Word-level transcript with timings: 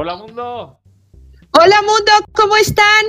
Hola 0.00 0.14
mundo. 0.14 0.78
Hola 1.60 1.76
mundo, 1.82 2.12
¿cómo 2.32 2.54
están? 2.54 3.04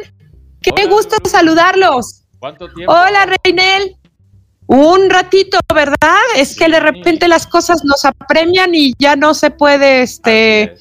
Qué 0.59 0.87
gusto 0.87 1.17
saludarlos. 1.23 2.25
¿Cuánto 2.39 2.67
tiempo? 2.73 2.91
Hola 2.91 3.27
Reinel. 3.27 3.95
Un 4.65 5.11
ratito, 5.11 5.59
¿verdad? 5.71 6.17
Es 6.35 6.57
que 6.57 6.67
de 6.67 6.79
repente 6.79 7.27
las 7.27 7.45
cosas 7.45 7.83
nos 7.85 8.05
apremian 8.05 8.73
y 8.73 8.93
ya 8.97 9.15
no 9.15 9.35
se 9.35 9.51
puede 9.51 10.01
este 10.01 10.77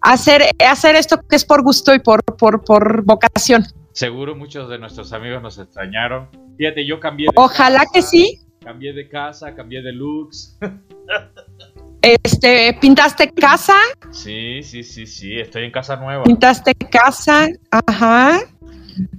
hacer, 0.00 0.46
hacer 0.68 0.96
esto 0.96 1.20
que 1.20 1.36
es 1.36 1.44
por 1.44 1.62
gusto 1.62 1.94
y 1.94 2.00
por, 2.00 2.24
por, 2.24 2.64
por 2.64 3.04
vocación. 3.04 3.66
Seguro 3.92 4.34
muchos 4.34 4.68
de 4.68 4.80
nuestros 4.80 5.12
amigos 5.12 5.40
nos 5.42 5.58
extrañaron. 5.58 6.28
Fíjate, 6.58 6.84
yo 6.84 6.98
cambié 6.98 7.26
de 7.26 7.32
Ojalá 7.36 7.84
que 7.94 8.02
sí. 8.02 8.40
Cambié 8.64 8.92
de 8.92 9.08
casa, 9.08 9.54
cambié 9.54 9.80
de 9.80 9.92
looks. 9.92 10.58
Este, 12.06 12.72
¿pintaste 12.80 13.32
casa? 13.32 13.74
Sí, 14.12 14.62
sí, 14.62 14.84
sí, 14.84 15.06
sí, 15.06 15.40
estoy 15.40 15.64
en 15.64 15.72
casa 15.72 15.96
nueva. 15.96 16.22
Pintaste 16.22 16.72
casa, 16.88 17.48
ajá. 17.68 18.42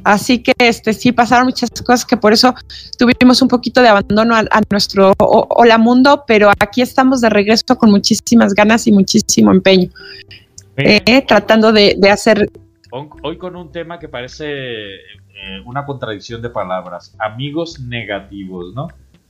Así 0.05 0.41
que 0.41 0.53
este 0.57 0.93
sí 0.93 1.11
pasaron 1.11 1.47
muchas 1.47 1.69
cosas 1.69 2.05
que 2.05 2.15
por 2.15 2.31
eso 2.31 2.55
tuvimos 2.97 3.41
un 3.41 3.49
poquito 3.49 3.81
de 3.81 3.89
abandono 3.89 4.33
a, 4.35 4.61
nuestro 4.71 5.13
Hola 5.19 5.77
Mundo, 5.77 6.23
pero 6.25 6.49
aquí 6.61 6.81
estamos 6.81 7.19
de 7.19 7.29
regreso 7.29 7.77
con 7.77 7.91
muchísimas 7.91 8.53
ganas 8.53 8.87
y 8.87 8.93
muchísimo 8.93 9.51
empeño. 9.51 9.89
Eh, 10.77 11.25
tratando 11.27 11.73
de, 11.73 11.99
hacer. 12.09 12.49
Hoy 12.89 13.37
con 13.37 13.57
un 13.57 13.69
tema 13.69 13.99
que 13.99 14.07
parece 14.07 14.45
eh, 14.45 15.59
una 15.65 15.85
contradicción 15.85 16.41
de 16.41 16.51
palabras: 16.51 17.13
amigos 17.19 17.81
negativos, 17.81 18.73
¿no? 18.73 18.87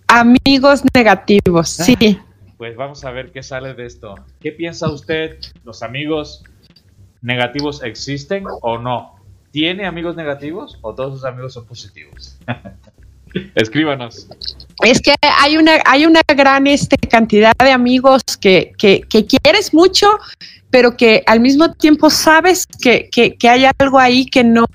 Amigos 0.08 0.84
negativos, 0.94 1.70
sí. 1.70 2.20
Pues 2.58 2.76
vamos 2.76 3.06
a 3.06 3.12
ver 3.12 3.32
qué 3.32 3.44
sale 3.44 3.76
de 3.76 3.86
esto. 3.86 4.16
¿Qué 4.40 4.52
piensa 4.52 4.90
usted? 4.90 5.38
¿Los 5.64 5.84
amigos 5.84 6.44
negativos 7.22 7.84
existen 7.84 8.46
o 8.62 8.80
no? 8.80 9.16
¿Tiene 9.52 9.86
amigos 9.86 10.16
negativos 10.16 10.80
o 10.82 10.96
todos 10.96 11.14
sus 11.14 11.26
amigos 11.26 11.54
son 11.54 11.68
positivos? 11.68 12.40
Escríbanos. 13.56 14.28
Es 14.84 15.02
que 15.02 15.14
hay 15.22 15.58
una, 15.58 15.74
hay 15.86 16.06
una 16.08 16.22
gran 16.36 16.66
este, 16.66 16.98
cantidad 16.98 17.54
de 17.60 17.72
amigos 17.72 18.22
que, 18.42 18.74
que, 18.78 19.04
quieres 19.08 19.74
mucho, 19.74 20.08
pero 20.72 20.98
que 20.98 21.24
al 21.28 21.40
mismo 21.40 21.74
tiempo 21.74 22.10
sabes 22.10 22.66
que, 22.82 23.10
que 23.10 23.50
hay 23.50 23.66
algo 23.78 24.00
ahí 24.00 24.26
que 24.26 24.44
no, 24.44 24.66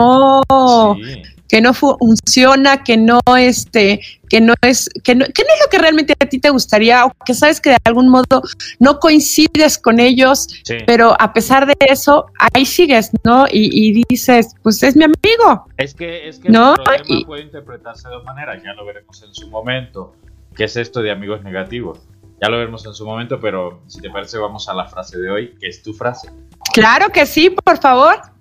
que 1.53 1.61
no 1.61 1.75
funciona, 1.75 2.83
que 2.83 2.97
no 2.97 3.21
este, 3.39 4.01
que 4.33 4.41
no 4.41 4.55
es, 4.63 4.89
que 5.05 5.15
no, 5.15 5.27
que 5.27 5.43
no 5.43 5.49
es 5.53 5.61
lo 5.63 5.71
que 5.71 5.77
realmente 5.77 6.15
a 6.19 6.25
ti 6.25 6.41
te 6.41 6.49
gustaría, 6.49 7.05
o 7.05 7.13
que 7.27 7.35
sabes 7.35 7.61
que 7.61 7.69
de 7.69 7.77
algún 7.85 8.09
modo 8.09 8.41
no 8.79 8.99
coincides 8.99 9.77
con 9.77 10.01
ellos, 10.01 10.49
pero 10.87 11.15
a 11.21 11.35
pesar 11.35 11.67
de 11.67 11.77
eso, 11.81 12.25
ahí 12.39 12.65
sigues, 12.65 13.11
¿no? 13.25 13.45
Y, 13.51 14.03
dices, 14.09 14.55
pues 14.63 14.83
es 14.83 14.97
mi 14.97 15.05
amigo. 15.05 15.67
Es 15.77 15.93
que, 15.93 16.31
es 16.31 16.39
que 16.39 16.49
¿no? 16.49 16.71
el 16.77 16.83
problema 16.83 17.27
puede 17.27 17.43
interpretarse 17.43 18.09
de 18.09 18.15
dos 18.15 18.25
maneras, 18.25 18.63
ya 18.65 18.73
lo 18.73 18.87
veremos 18.87 19.23
en 19.23 19.35
su 19.35 19.51
momento. 19.51 20.15
¿Qué 20.57 20.65
es 20.65 20.77
esto 20.79 21.03
de 21.03 21.11
amigos 21.11 21.43
negativos? 21.43 22.01
Ya 22.41 22.49
lo 22.49 22.57
veremos 22.57 22.87
en 22.87 22.95
su 22.95 23.05
momento, 23.05 23.39
pero 23.39 23.83
si 23.87 24.01
te 24.01 24.09
parece, 24.09 24.39
vamos 24.39 24.67
a 24.67 24.73
la 24.73 24.89
frase 24.89 25.19
de 25.19 25.31
hoy, 25.31 25.55
que 25.61 25.69
es 25.69 25.83
tu 25.83 25.93
frase. 25.93 26.31
Claro 26.73 27.11
que 27.11 27.27
sí, 27.27 27.51
por 27.51 27.77
favor. 27.77 28.32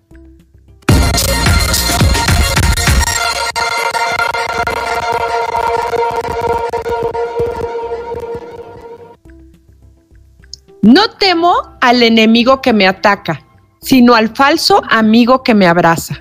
No 10.82 11.12
temo 11.20 11.78
al 11.80 12.02
enemigo 12.02 12.62
que 12.62 12.74
me 12.74 12.88
ataca, 12.88 13.46
sino 13.82 14.16
al 14.16 14.36
falso 14.36 14.82
amigo 14.90 15.44
que 15.44 15.54
me 15.54 15.68
abraza. 15.68 16.16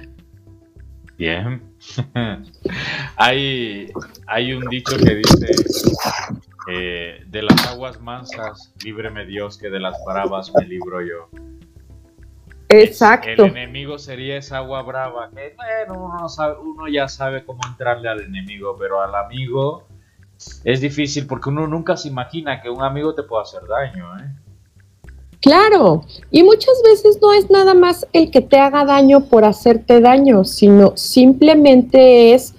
Bien. 1.17 1.63
hay, 3.17 3.91
hay 4.27 4.53
un 4.53 4.67
dicho 4.69 4.97
que 4.99 5.15
dice, 5.15 5.47
eh, 6.71 7.25
de 7.27 7.43
las 7.43 7.67
aguas 7.69 8.01
mansas, 8.01 8.75
líbreme 8.85 9.25
Dios, 9.25 9.57
que 9.57 9.71
de 9.71 9.81
las 9.81 9.97
bravas 10.07 10.53
me 10.55 10.67
libro 10.67 11.01
yo. 11.01 11.31
Exacto. 12.69 13.47
El 13.47 13.57
enemigo 13.57 13.99
sería 13.99 14.37
esa 14.37 14.59
agua 14.59 14.83
brava, 14.83 15.31
que 15.31 15.55
bueno, 15.57 16.05
uno, 16.05 16.27
uno 16.63 16.87
ya 16.89 17.09
sabe 17.09 17.45
cómo 17.45 17.61
entrarle 17.67 18.09
al 18.11 18.21
enemigo, 18.21 18.77
pero 18.79 19.01
al 19.01 19.15
amigo 19.15 19.89
es 20.65 20.81
difícil 20.81 21.27
porque 21.27 21.49
uno 21.49 21.67
nunca 21.67 21.97
se 21.97 22.09
imagina 22.09 22.61
que 22.61 22.71
un 22.71 22.83
amigo 22.83 23.15
te 23.15 23.23
pueda 23.23 23.43
hacer 23.43 23.63
daño, 23.67 24.19
¿eh? 24.19 24.31
Claro, 25.41 26.05
y 26.31 26.43
muchas 26.43 26.75
veces 26.85 27.19
no 27.23 27.33
es 27.33 27.51
nada 27.51 27.73
más 27.75 28.07
el 28.13 28.31
que 28.31 28.43
te 28.43 28.59
haga 28.59 28.85
daño 28.85 29.25
por 29.25 29.45
hacerte 29.45 30.01
daño, 30.01 30.45
sino 30.45 30.97
simplemente 30.97 32.35
es 32.35 32.55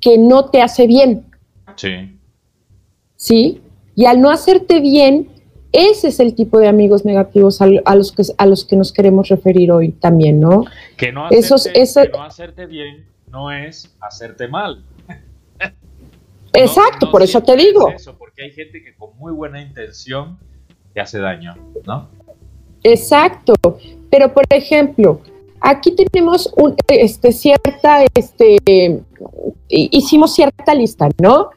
que 0.00 0.18
no 0.18 0.50
te 0.50 0.60
hace 0.60 0.86
bien. 0.86 1.24
Sí. 1.76 2.18
¿Sí? 3.16 3.62
Y 3.94 4.04
al 4.04 4.20
no 4.20 4.30
hacerte 4.30 4.80
bien, 4.80 5.28
ese 5.72 6.08
es 6.08 6.20
el 6.20 6.34
tipo 6.34 6.58
de 6.58 6.68
amigos 6.68 7.04
negativos 7.04 7.60
a, 7.62 7.66
los, 7.66 8.12
que, 8.12 8.22
a 8.36 8.46
los 8.46 8.64
que 8.64 8.76
nos 8.76 8.92
queremos 8.92 9.28
referir 9.28 9.72
hoy 9.72 9.92
también, 9.92 10.40
¿no? 10.40 10.64
Que 10.96 11.12
no 11.12 11.26
hacerte, 11.26 12.10
no 12.10 12.22
hacerte 12.22 12.66
bien 12.66 13.10
no 13.30 13.50
es 13.50 13.94
hacerte 14.00 14.48
mal. 14.48 14.82
Exacto, 16.52 17.10
por 17.10 17.22
eso 17.22 17.40
te 17.42 17.56
digo. 17.56 17.90
Eso, 17.90 18.16
porque 18.18 18.42
hay 18.42 18.50
gente 18.50 18.82
que 18.82 18.94
con 18.94 19.16
muy 19.16 19.32
buena 19.32 19.62
intención 19.62 20.38
hace 21.00 21.18
daño, 21.18 21.56
¿no? 21.86 22.08
Exacto, 22.82 23.54
pero 24.10 24.32
por 24.32 24.44
ejemplo, 24.50 25.20
aquí 25.60 25.94
tenemos 25.94 26.52
un, 26.56 26.74
este, 26.88 27.32
cierta, 27.32 28.04
este, 28.14 29.02
hicimos 29.68 30.34
cierta 30.34 30.74
lista, 30.74 31.08
¿no? 31.18 31.50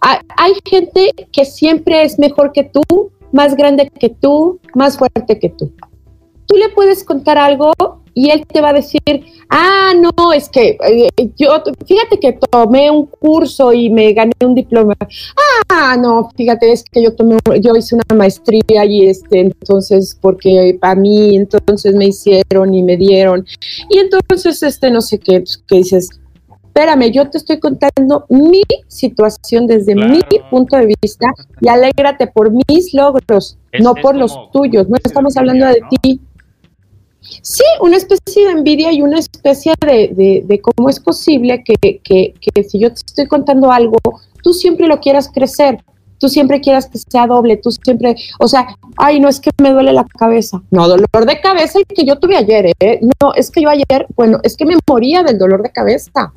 Hay 0.00 0.52
gente 0.68 1.12
que 1.32 1.44
siempre 1.44 2.02
es 2.02 2.18
mejor 2.18 2.52
que 2.52 2.64
tú, 2.64 2.82
más 3.32 3.56
grande 3.56 3.90
que 3.90 4.10
tú, 4.10 4.60
más 4.74 4.98
fuerte 4.98 5.38
que 5.38 5.48
tú. 5.48 5.72
Tú 6.46 6.56
le 6.56 6.68
puedes 6.68 7.04
contar 7.04 7.38
algo 7.38 7.72
y 8.14 8.30
él 8.30 8.46
te 8.46 8.60
va 8.60 8.70
a 8.70 8.72
decir, 8.72 9.00
ah, 9.50 9.92
no, 9.96 10.32
es 10.32 10.48
que 10.48 10.78
eh, 10.88 11.08
yo, 11.36 11.62
fíjate 11.86 12.18
que 12.20 12.38
tomé 12.50 12.90
un 12.90 13.06
curso 13.06 13.72
y 13.72 13.90
me 13.90 14.12
gané 14.12 14.32
un 14.44 14.54
diploma. 14.54 14.94
Ah, 15.68 15.96
no, 15.98 16.30
fíjate, 16.36 16.72
es 16.72 16.84
que 16.84 17.02
yo 17.02 17.14
tomé, 17.14 17.36
yo 17.60 17.74
hice 17.76 17.96
una 17.96 18.16
maestría 18.16 18.84
y 18.84 19.08
este, 19.08 19.40
entonces, 19.40 20.16
porque 20.20 20.78
para 20.80 20.94
mí, 20.94 21.36
entonces 21.36 21.94
me 21.94 22.06
hicieron 22.06 22.72
y 22.72 22.82
me 22.82 22.96
dieron. 22.96 23.44
Y 23.90 23.98
entonces, 23.98 24.62
este, 24.62 24.90
no 24.90 25.00
sé 25.00 25.18
qué, 25.18 25.40
pues, 25.40 25.58
que 25.66 25.76
dices, 25.76 26.08
espérame, 26.74 27.10
yo 27.12 27.30
te 27.30 27.38
estoy 27.38 27.60
contando 27.60 28.26
mi 28.28 28.62
situación 28.88 29.66
desde 29.66 29.94
mi 29.94 30.20
punto 30.50 30.76
de 30.76 30.94
vista 31.00 31.28
y 31.60 31.68
alégrate 31.68 32.26
por 32.26 32.50
mis 32.50 32.92
logros, 32.94 33.58
no 33.80 33.94
por 33.94 34.16
los 34.16 34.36
tuyos. 34.52 34.88
No 34.88 34.96
estamos 35.02 35.36
hablando 35.36 35.66
de 35.66 35.80
ti. 36.02 36.20
Sí, 37.42 37.64
una 37.80 37.96
especie 37.96 38.46
de 38.46 38.52
envidia 38.52 38.92
y 38.92 39.02
una 39.02 39.18
especie 39.18 39.74
de, 39.80 40.60
cómo 40.62 40.88
es 40.88 41.00
posible 41.00 41.62
que, 41.64 42.34
si 42.68 42.78
yo 42.78 42.88
te 42.90 43.00
estoy 43.06 43.26
contando 43.26 43.70
algo, 43.70 43.98
tú 44.42 44.52
siempre 44.52 44.86
lo 44.86 45.00
quieras 45.00 45.30
crecer, 45.32 45.82
tú 46.18 46.28
siempre 46.28 46.60
quieras 46.60 46.86
que 46.86 46.98
sea 46.98 47.26
doble, 47.26 47.56
tú 47.56 47.70
siempre, 47.70 48.16
o 48.38 48.48
sea, 48.48 48.76
ay, 48.96 49.20
no 49.20 49.28
es 49.28 49.40
que 49.40 49.50
me 49.62 49.72
duele 49.72 49.92
la 49.92 50.04
cabeza, 50.04 50.62
no, 50.70 50.88
dolor 50.88 51.26
de 51.26 51.40
cabeza 51.40 51.78
el 51.78 51.86
que 51.86 52.04
yo 52.04 52.18
tuve 52.18 52.36
ayer, 52.36 52.72
¿eh? 52.80 53.00
no, 53.20 53.34
es 53.34 53.50
que 53.50 53.62
yo 53.62 53.68
ayer, 53.68 54.06
bueno, 54.16 54.38
es 54.42 54.56
que 54.56 54.66
me 54.66 54.76
moría 54.88 55.22
del 55.22 55.38
dolor 55.38 55.62
de 55.62 55.70
cabeza. 55.70 56.32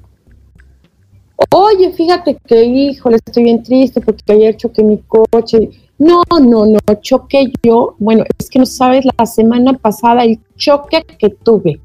Oye, 1.53 1.91
fíjate 1.91 2.35
que, 2.47 2.63
híjole, 2.63 3.17
estoy 3.23 3.43
bien 3.43 3.61
triste 3.61 4.01
porque 4.01 4.33
ayer 4.33 4.57
choqué 4.57 4.83
mi 4.83 4.97
coche 4.97 5.69
no, 5.99 6.21
no, 6.29 6.65
no, 6.65 6.79
choque 7.01 7.51
yo, 7.63 7.95
bueno, 7.97 8.23
es 8.37 8.49
que 8.49 8.59
no 8.59 8.65
sabes 8.65 9.05
la 9.17 9.25
semana 9.25 9.73
pasada 9.73 10.23
el 10.23 10.39
choque 10.55 11.03
que 11.17 11.29
tuve. 11.29 11.79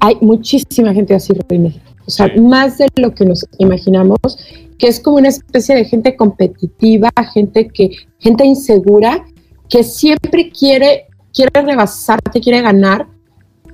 Hay 0.00 0.16
muchísima 0.20 0.94
gente 0.94 1.14
así, 1.14 1.32
O 2.06 2.10
sea, 2.10 2.32
más 2.40 2.78
de 2.78 2.86
lo 2.96 3.12
que 3.14 3.24
nos 3.24 3.44
imaginamos, 3.58 4.18
que 4.78 4.86
es 4.86 5.00
como 5.00 5.16
una 5.16 5.28
especie 5.28 5.74
de 5.74 5.84
gente 5.84 6.14
competitiva, 6.14 7.10
gente 7.32 7.68
que, 7.68 7.90
gente 8.20 8.46
insegura, 8.46 9.26
que 9.68 9.82
siempre 9.82 10.50
quiere, 10.50 11.06
quiere 11.34 11.50
rebasarte, 11.60 12.40
quiere 12.40 12.62
ganar, 12.62 13.08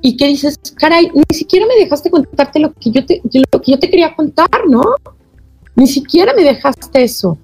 y 0.00 0.16
que 0.16 0.28
dices, 0.28 0.58
caray, 0.76 1.10
ni 1.14 1.22
siquiera 1.34 1.66
me 1.66 1.76
dejaste 1.76 2.10
contarte 2.10 2.58
lo 2.58 2.74
que 2.74 2.90
yo 2.90 3.06
te, 3.06 3.22
lo 3.52 3.60
que 3.60 3.72
yo 3.72 3.78
te 3.78 3.88
quería 3.88 4.14
contar, 4.14 4.66
¿no? 4.68 4.82
Ni 5.76 5.86
siquiera 5.86 6.34
me 6.34 6.42
dejaste 6.42 7.04
eso. 7.04 7.38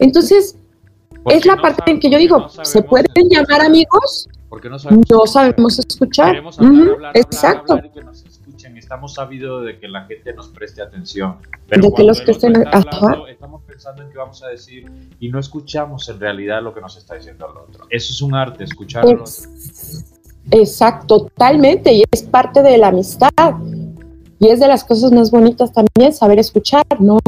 Entonces, 0.00 0.56
es 1.26 1.46
la 1.46 1.56
parte 1.56 1.90
en 1.90 2.00
que 2.00 2.10
yo 2.10 2.18
digo, 2.18 2.48
¿se 2.48 2.82
pueden 2.82 3.28
llamar 3.28 3.62
amigos? 3.62 4.28
Porque 4.48 4.68
no 4.68 4.78
sabemos, 5.26 5.78
escuchar. 5.78 6.42
exacto. 7.14 7.78
que 7.94 8.02
nos 8.02 8.24
escuchen. 8.24 8.76
Estamos 8.76 9.14
sabidos 9.14 9.64
de 9.64 9.78
que 9.78 9.88
la 9.88 10.04
gente 10.06 10.34
nos 10.34 10.48
preste 10.48 10.82
atención. 10.82 11.36
Pero 11.68 11.82
de 11.82 11.94
que 11.94 12.02
los 12.02 12.20
que 12.20 12.32
estén 12.32 12.56
hablando, 12.56 13.28
estamos 13.28 13.62
pensando 13.62 14.02
en 14.02 14.10
qué 14.10 14.18
vamos 14.18 14.42
a 14.42 14.48
decir 14.48 14.90
y 15.20 15.28
no 15.28 15.38
escuchamos 15.38 16.08
en 16.08 16.18
realidad 16.18 16.62
lo 16.62 16.74
que 16.74 16.80
nos 16.80 16.96
está 16.96 17.14
diciendo 17.14 17.48
el 17.48 17.56
otro. 17.56 17.86
Eso 17.88 18.12
es 18.12 18.22
un 18.22 18.34
arte, 18.34 18.64
escucharlo. 18.64 19.24
Exacto, 20.50 21.26
totalmente, 21.26 21.92
y 21.92 22.02
es 22.10 22.22
parte 22.22 22.62
de 22.62 22.76
la 22.78 22.88
amistad. 22.88 23.30
Y 24.40 24.48
es 24.48 24.58
de 24.58 24.66
las 24.66 24.84
cosas 24.84 25.12
más 25.12 25.30
bonitas 25.30 25.70
también 25.72 26.12
saber 26.12 26.38
escuchar, 26.38 26.84
¿no? 26.98 27.18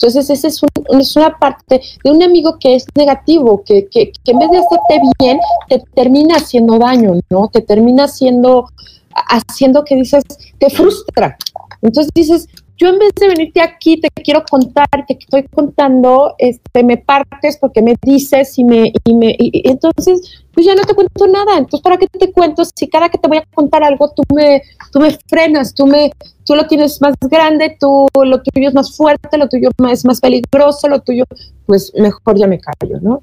Entonces, 0.00 0.30
esa 0.30 0.46
es, 0.46 0.60
es 1.00 1.16
una 1.16 1.36
parte 1.38 1.80
de 2.04 2.10
un 2.10 2.22
amigo 2.22 2.56
que 2.60 2.76
es 2.76 2.86
negativo, 2.94 3.64
que, 3.64 3.88
que, 3.88 4.12
que 4.12 4.30
en 4.30 4.38
vez 4.38 4.50
de 4.50 4.58
hacerte 4.58 5.00
bien, 5.18 5.40
te 5.68 5.82
termina 5.94 6.36
haciendo 6.36 6.78
daño, 6.78 7.14
¿no? 7.30 7.48
Te 7.48 7.62
termina 7.62 8.04
haciendo, 8.04 8.66
haciendo 9.12 9.84
que 9.84 9.96
dices, 9.96 10.22
te 10.58 10.70
frustra. 10.70 11.36
Entonces 11.82 12.12
dices, 12.14 12.48
yo 12.76 12.88
en 12.88 12.98
vez 13.00 13.10
de 13.20 13.26
venirte 13.26 13.60
aquí, 13.60 14.00
te 14.00 14.08
quiero 14.22 14.44
contar, 14.48 14.86
te 15.08 15.18
estoy 15.18 15.42
contando, 15.48 16.36
este, 16.38 16.84
me 16.84 16.96
partes 16.96 17.58
porque 17.60 17.82
me 17.82 17.96
dices 18.00 18.56
y 18.56 18.62
me, 18.62 18.92
y 19.04 19.14
me, 19.14 19.34
y, 19.36 19.68
entonces, 19.68 20.44
pues 20.54 20.64
ya 20.64 20.76
no 20.76 20.82
te 20.82 20.94
cuento 20.94 21.26
nada. 21.26 21.58
Entonces, 21.58 21.80
¿para 21.82 21.96
qué 21.96 22.06
te 22.06 22.32
cuento 22.32 22.62
si 22.64 22.88
cada 22.88 23.08
que 23.08 23.18
te 23.18 23.26
voy 23.26 23.38
a 23.38 23.44
contar 23.52 23.82
algo, 23.82 24.12
tú 24.14 24.22
me, 24.32 24.62
tú 24.92 25.00
me 25.00 25.10
frenas, 25.26 25.74
tú 25.74 25.86
me, 25.86 26.12
tú 26.48 26.54
lo 26.54 26.66
tienes 26.66 27.00
más 27.02 27.14
grande, 27.30 27.76
tú, 27.78 28.08
lo 28.14 28.42
tuyo 28.42 28.68
es 28.68 28.74
más 28.74 28.96
fuerte, 28.96 29.36
lo 29.36 29.48
tuyo 29.50 29.68
es 29.90 30.04
más 30.06 30.18
peligroso, 30.18 30.88
lo 30.88 31.00
tuyo, 31.00 31.24
pues 31.66 31.92
mejor 31.94 32.38
ya 32.38 32.46
me 32.46 32.58
callo, 32.58 32.98
¿no? 33.02 33.20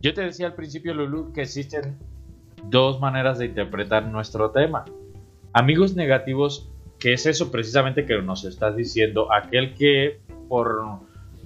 Yo 0.00 0.12
te 0.12 0.20
decía 0.20 0.48
al 0.48 0.54
principio, 0.54 0.92
Lulu, 0.92 1.32
que 1.32 1.42
existen 1.42 1.96
dos 2.64 3.00
maneras 3.00 3.38
de 3.38 3.46
interpretar 3.46 4.06
nuestro 4.06 4.50
tema. 4.50 4.84
Amigos 5.54 5.96
negativos 5.96 6.68
que 6.98 7.14
es 7.14 7.24
eso 7.24 7.50
precisamente 7.50 8.04
que 8.04 8.20
nos 8.20 8.44
estás 8.44 8.76
diciendo, 8.76 9.32
aquel 9.32 9.74
que 9.74 10.20
por 10.48 10.82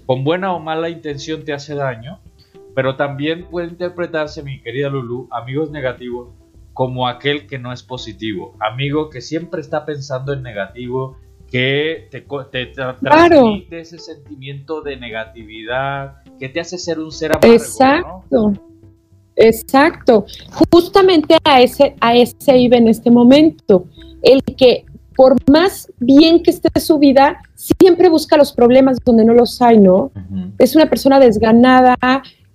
con 0.07 0.25
buena 0.25 0.53
o 0.55 0.59
mala 0.59 0.89
intención 0.89 1.45
te 1.45 1.53
hace 1.53 1.77
daño, 1.77 2.19
pero 2.75 2.97
también 2.97 3.47
puede 3.47 3.69
interpretarse, 3.69 4.43
mi 4.43 4.61
querida 4.61 4.91
Lulu, 4.91 5.29
amigos 5.31 5.71
negativos 5.71 6.29
como 6.77 7.09
aquel 7.09 7.47
que 7.47 7.59
no 7.59 7.73
es 7.73 7.83
positivo, 7.83 8.55
amigo 8.61 9.09
que 9.09 9.23
siempre 9.23 9.63
está 9.63 9.87
pensando 9.87 10.35
en 10.35 10.43
negativo, 10.43 11.17
que 11.51 12.07
te, 12.11 12.21
te 12.51 12.67
transmite 12.67 13.81
ese 13.81 13.99
sentimiento 13.99 14.83
de 14.83 14.99
negatividad, 14.99 16.17
que 16.39 16.51
te 16.51 16.61
hace 16.61 16.77
ser 16.77 16.99
un 16.99 17.11
ser 17.11 17.31
amargo. 17.33 17.55
Exacto. 17.55 18.53
Exacto. 19.37 20.27
Justamente 20.71 21.39
a 21.45 21.63
ese, 21.63 21.97
a 21.99 22.15
ese 22.15 22.59
iba 22.59 22.77
en 22.77 22.89
este 22.89 23.11
momento. 23.11 23.87
El 24.21 24.43
que 24.43 24.85
por 25.17 25.35
más 25.51 25.91
bien 25.99 26.43
que 26.43 26.51
esté 26.51 26.69
su 26.79 26.99
vida, 26.99 27.41
siempre 27.55 28.11
busca 28.11 28.37
los 28.37 28.53
problemas 28.53 28.99
donde 29.03 29.25
no 29.25 29.33
los 29.33 29.63
hay, 29.63 29.79
¿no? 29.79 30.13
Es 30.59 30.77
una 30.77 30.91
persona 30.91 31.19
desganada, 31.19 31.97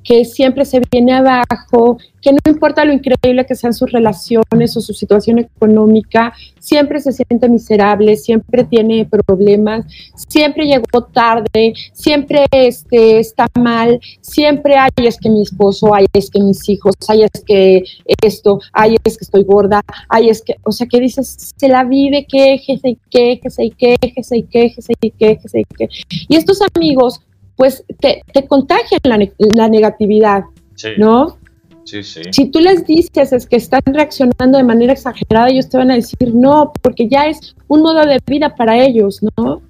que 0.03 0.25
siempre 0.25 0.65
se 0.65 0.81
viene 0.91 1.13
abajo, 1.13 1.97
que 2.21 2.31
no 2.31 2.39
importa 2.47 2.85
lo 2.85 2.93
increíble 2.93 3.45
que 3.45 3.55
sean 3.55 3.73
sus 3.73 3.91
relaciones 3.91 4.77
o 4.77 4.81
su 4.81 4.93
situación 4.93 5.39
económica, 5.39 6.33
siempre 6.59 6.99
se 6.99 7.11
siente 7.11 7.49
miserable, 7.49 8.15
siempre 8.15 8.63
tiene 8.63 9.07
problemas, 9.25 9.85
siempre 10.29 10.65
llegó 10.65 11.03
tarde, 11.11 11.73
siempre 11.93 12.45
este, 12.51 13.19
está 13.19 13.47
mal, 13.59 13.99
siempre 14.21 14.75
hay 14.75 14.89
es 14.97 15.17
que 15.17 15.29
mi 15.29 15.41
esposo, 15.41 15.93
hay 15.93 16.05
es 16.13 16.29
que 16.29 16.39
mis 16.39 16.67
hijos, 16.69 16.93
hay 17.07 17.23
es 17.23 17.43
que 17.45 17.83
esto, 18.21 18.59
hay 18.73 18.97
es 19.03 19.17
que 19.17 19.25
estoy 19.25 19.43
gorda, 19.43 19.81
hay 20.07 20.29
es 20.29 20.41
que, 20.41 20.55
o 20.63 20.71
sea, 20.71 20.87
que 20.87 20.99
dices, 20.99 21.53
se 21.55 21.67
la 21.67 21.83
vive, 21.83 22.25
quejese 22.27 22.89
y 22.89 22.97
quejese 23.09 23.65
y 23.65 23.71
quejese 23.71 24.37
y 24.37 24.43
quejese 24.43 24.93
y 25.01 25.11
quejese 25.11 25.59
y 25.59 25.65
quejese. 25.65 26.05
Y 26.27 26.35
estos 26.35 26.59
amigos 26.75 27.21
pues 27.61 27.85
te, 27.99 28.23
te 28.33 28.47
contagian 28.47 28.99
la, 29.03 29.69
negatividad, 29.69 30.45
¿no? 30.97 31.37
Sí, 31.83 32.01
sí. 32.01 32.21
Si 32.31 32.49
tú 32.49 32.57
les 32.57 32.87
dices 32.87 33.31
es 33.33 33.45
que 33.45 33.57
están 33.57 33.83
reaccionando 33.85 34.57
de 34.57 34.63
manera 34.63 34.93
exagerada, 34.93 35.49
ellos 35.49 35.69
te 35.69 35.77
van 35.77 35.91
a 35.91 35.93
decir 35.93 36.33
no, 36.33 36.73
porque 36.81 37.07
ya 37.07 37.27
es 37.27 37.55
un 37.67 37.83
modo 37.83 38.03
de 38.03 38.19
vida 38.25 38.55
para 38.55 38.83
ellos, 38.83 39.21
¿no? 39.37 39.61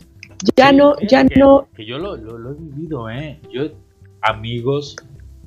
Ya 0.56 0.72
no, 0.72 0.96
ya 1.06 1.26
no. 1.36 1.68
Que 1.76 1.86
yo 1.86 1.98
lo, 1.98 2.16
lo, 2.16 2.52
he 2.52 2.54
vivido, 2.54 3.10
¿eh? 3.10 3.42
Yo, 3.52 3.64
amigos 4.22 4.96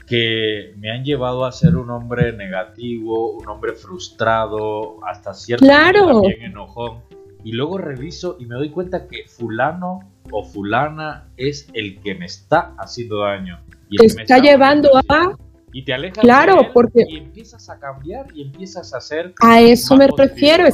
que 0.06 0.74
me 0.76 0.90
han 0.90 1.02
llevado 1.02 1.46
a 1.46 1.52
ser 1.52 1.76
un 1.76 1.88
hombre 1.88 2.34
negativo, 2.34 3.38
un 3.38 3.48
hombre 3.48 3.72
frustrado, 3.72 5.02
hasta 5.06 5.32
cierto 5.32 5.64
claro. 5.64 6.20
también 6.20 6.42
enojón. 6.42 6.98
Y 7.42 7.52
luego 7.52 7.78
reviso 7.78 8.36
y 8.38 8.44
me 8.44 8.56
doy 8.56 8.68
cuenta 8.68 9.08
que 9.08 9.24
fulano 9.26 10.13
o 10.30 10.44
fulana 10.44 11.28
es 11.36 11.68
el 11.74 12.00
que 12.00 12.14
me 12.14 12.26
está 12.26 12.74
haciendo 12.78 13.20
daño. 13.20 13.60
Y 13.90 13.96
te 13.96 14.06
está, 14.06 14.38
llevando 14.38 14.90
a... 15.08 15.36
Y 15.72 15.84
te 15.84 15.92
alejas 15.92 16.18
claro, 16.18 16.62
de 16.62 16.70
porque... 16.72 17.04
y 17.08 17.16
empiezas 17.16 17.68
a 17.68 17.78
cambiar 17.78 18.26
y 18.34 18.42
empiezas 18.42 18.94
a 18.94 18.98
hacer... 18.98 19.34
A 19.40 19.60
eso 19.60 19.96
me 19.96 20.06
refiero, 20.06 20.64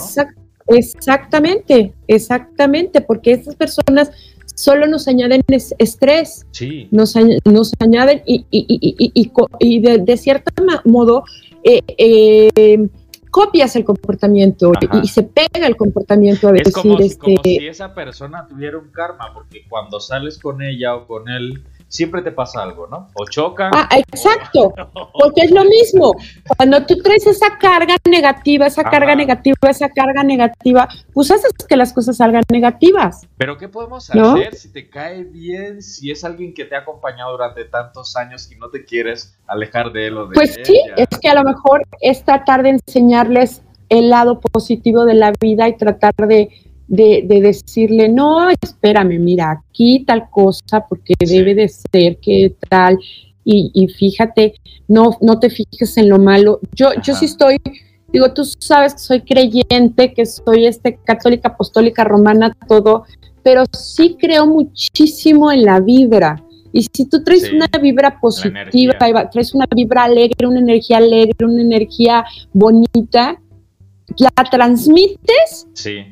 exactamente, 0.66 1.94
exactamente, 2.06 3.00
porque 3.00 3.32
estas 3.32 3.56
personas 3.56 4.10
solo 4.54 4.86
nos 4.86 5.08
añaden 5.08 5.42
estrés, 5.48 6.46
sí. 6.50 6.86
nos, 6.90 7.14
nos 7.44 7.72
añaden 7.78 8.22
y, 8.26 8.44
y, 8.50 8.66
y, 9.14 9.32
y 9.58 9.80
de, 9.80 9.98
de, 9.98 10.16
cierto 10.18 10.52
modo 10.84 11.24
eh, 11.64 11.80
eh, 11.96 12.88
copias 13.30 13.76
el 13.76 13.84
comportamiento 13.84 14.72
y, 15.02 15.08
se 15.08 15.22
pega 15.22 15.66
el 15.66 15.76
comportamiento 15.76 16.48
a 16.48 16.52
decir 16.52 16.72
como 16.72 16.98
este 16.98 17.18
como 17.18 17.42
si 17.42 17.66
esa 17.66 17.94
persona 17.94 18.46
tuviera 18.46 18.78
un 18.78 18.90
karma 18.90 19.32
porque 19.32 19.64
cuando 19.68 20.00
sales 20.00 20.38
con 20.38 20.62
ella 20.62 20.96
o 20.96 21.06
con 21.06 21.28
él 21.28 21.62
siempre 21.90 22.22
te 22.22 22.30
pasa 22.30 22.62
algo, 22.62 22.86
¿no? 22.86 23.08
O 23.14 23.28
chocan. 23.28 23.72
Ah, 23.74 23.88
exacto, 23.98 24.72
porque 25.12 25.42
es 25.42 25.50
lo 25.50 25.64
mismo. 25.64 26.14
Cuando 26.56 26.86
tú 26.86 26.96
traes 27.02 27.26
esa 27.26 27.58
carga 27.58 27.96
negativa, 28.08 28.66
esa 28.66 28.84
carga 28.84 29.14
negativa, 29.14 29.56
esa 29.68 29.90
carga 29.90 30.22
negativa, 30.22 30.88
pues 31.12 31.30
haces 31.30 31.52
que 31.68 31.76
las 31.76 31.92
cosas 31.92 32.16
salgan 32.16 32.44
negativas. 32.50 33.26
Pero 33.36 33.58
¿qué 33.58 33.68
podemos 33.68 34.08
hacer 34.08 34.54
si 34.54 34.72
te 34.72 34.88
cae 34.88 35.24
bien, 35.24 35.82
si 35.82 36.10
es 36.10 36.24
alguien 36.24 36.54
que 36.54 36.64
te 36.64 36.76
ha 36.76 36.78
acompañado 36.78 37.32
durante 37.32 37.64
tantos 37.64 38.16
años 38.16 38.50
y 38.52 38.56
no 38.56 38.70
te 38.70 38.84
quieres 38.84 39.36
alejar 39.46 39.92
de 39.92 40.06
él 40.06 40.16
o 40.16 40.26
de 40.28 40.34
Pues 40.34 40.58
sí, 40.62 40.80
es 40.96 41.08
que 41.20 41.28
a 41.28 41.34
lo 41.34 41.42
mejor 41.42 41.82
es 42.00 42.24
tratar 42.24 42.62
de 42.62 42.70
enseñarles 42.70 43.62
el 43.88 44.10
lado 44.10 44.38
positivo 44.38 45.04
de 45.04 45.14
la 45.14 45.32
vida 45.40 45.68
y 45.68 45.76
tratar 45.76 46.14
de 46.14 46.50
de, 46.90 47.40
decirle, 47.40 48.08
no, 48.08 48.50
espérame, 48.50 49.20
mira, 49.20 49.52
aquí 49.52 50.04
tal 50.04 50.28
cosa, 50.28 50.84
porque 50.88 51.14
debe 51.18 51.54
de 51.54 51.68
ser 51.68 52.18
que 52.18 52.56
tal, 52.68 52.98
y, 53.44 53.88
fíjate, 53.88 54.54
no, 54.86 55.16
no 55.20 55.38
te 55.40 55.50
fijes 55.50 55.96
en 55.96 56.08
lo 56.08 56.18
malo. 56.18 56.60
Yo, 56.74 56.90
yo 57.02 57.14
sí 57.14 57.24
estoy, 57.24 57.56
digo, 58.12 58.32
tú 58.32 58.44
sabes 58.44 58.94
que 58.94 59.00
soy 59.00 59.20
creyente, 59.22 60.12
que 60.12 60.26
soy 60.26 60.66
este 60.66 60.98
católica, 61.02 61.48
apostólica, 61.48 62.04
romana, 62.04 62.56
todo, 62.68 63.04
pero 63.42 63.64
sí 63.72 64.16
creo 64.20 64.46
muchísimo 64.46 65.50
en 65.50 65.64
la 65.64 65.80
vibra. 65.80 66.44
Y 66.72 66.86
si 66.92 67.08
tú 67.08 67.24
traes 67.24 67.52
una 67.52 67.66
vibra 67.80 68.20
positiva, 68.20 69.30
traes 69.30 69.54
una 69.54 69.66
vibra 69.74 70.04
alegre, 70.04 70.46
una 70.46 70.60
energía 70.60 70.98
alegre, 70.98 71.44
una 71.44 71.62
energía 71.62 72.24
bonita, 72.52 73.40
la 74.18 74.44
transmites 74.50 75.66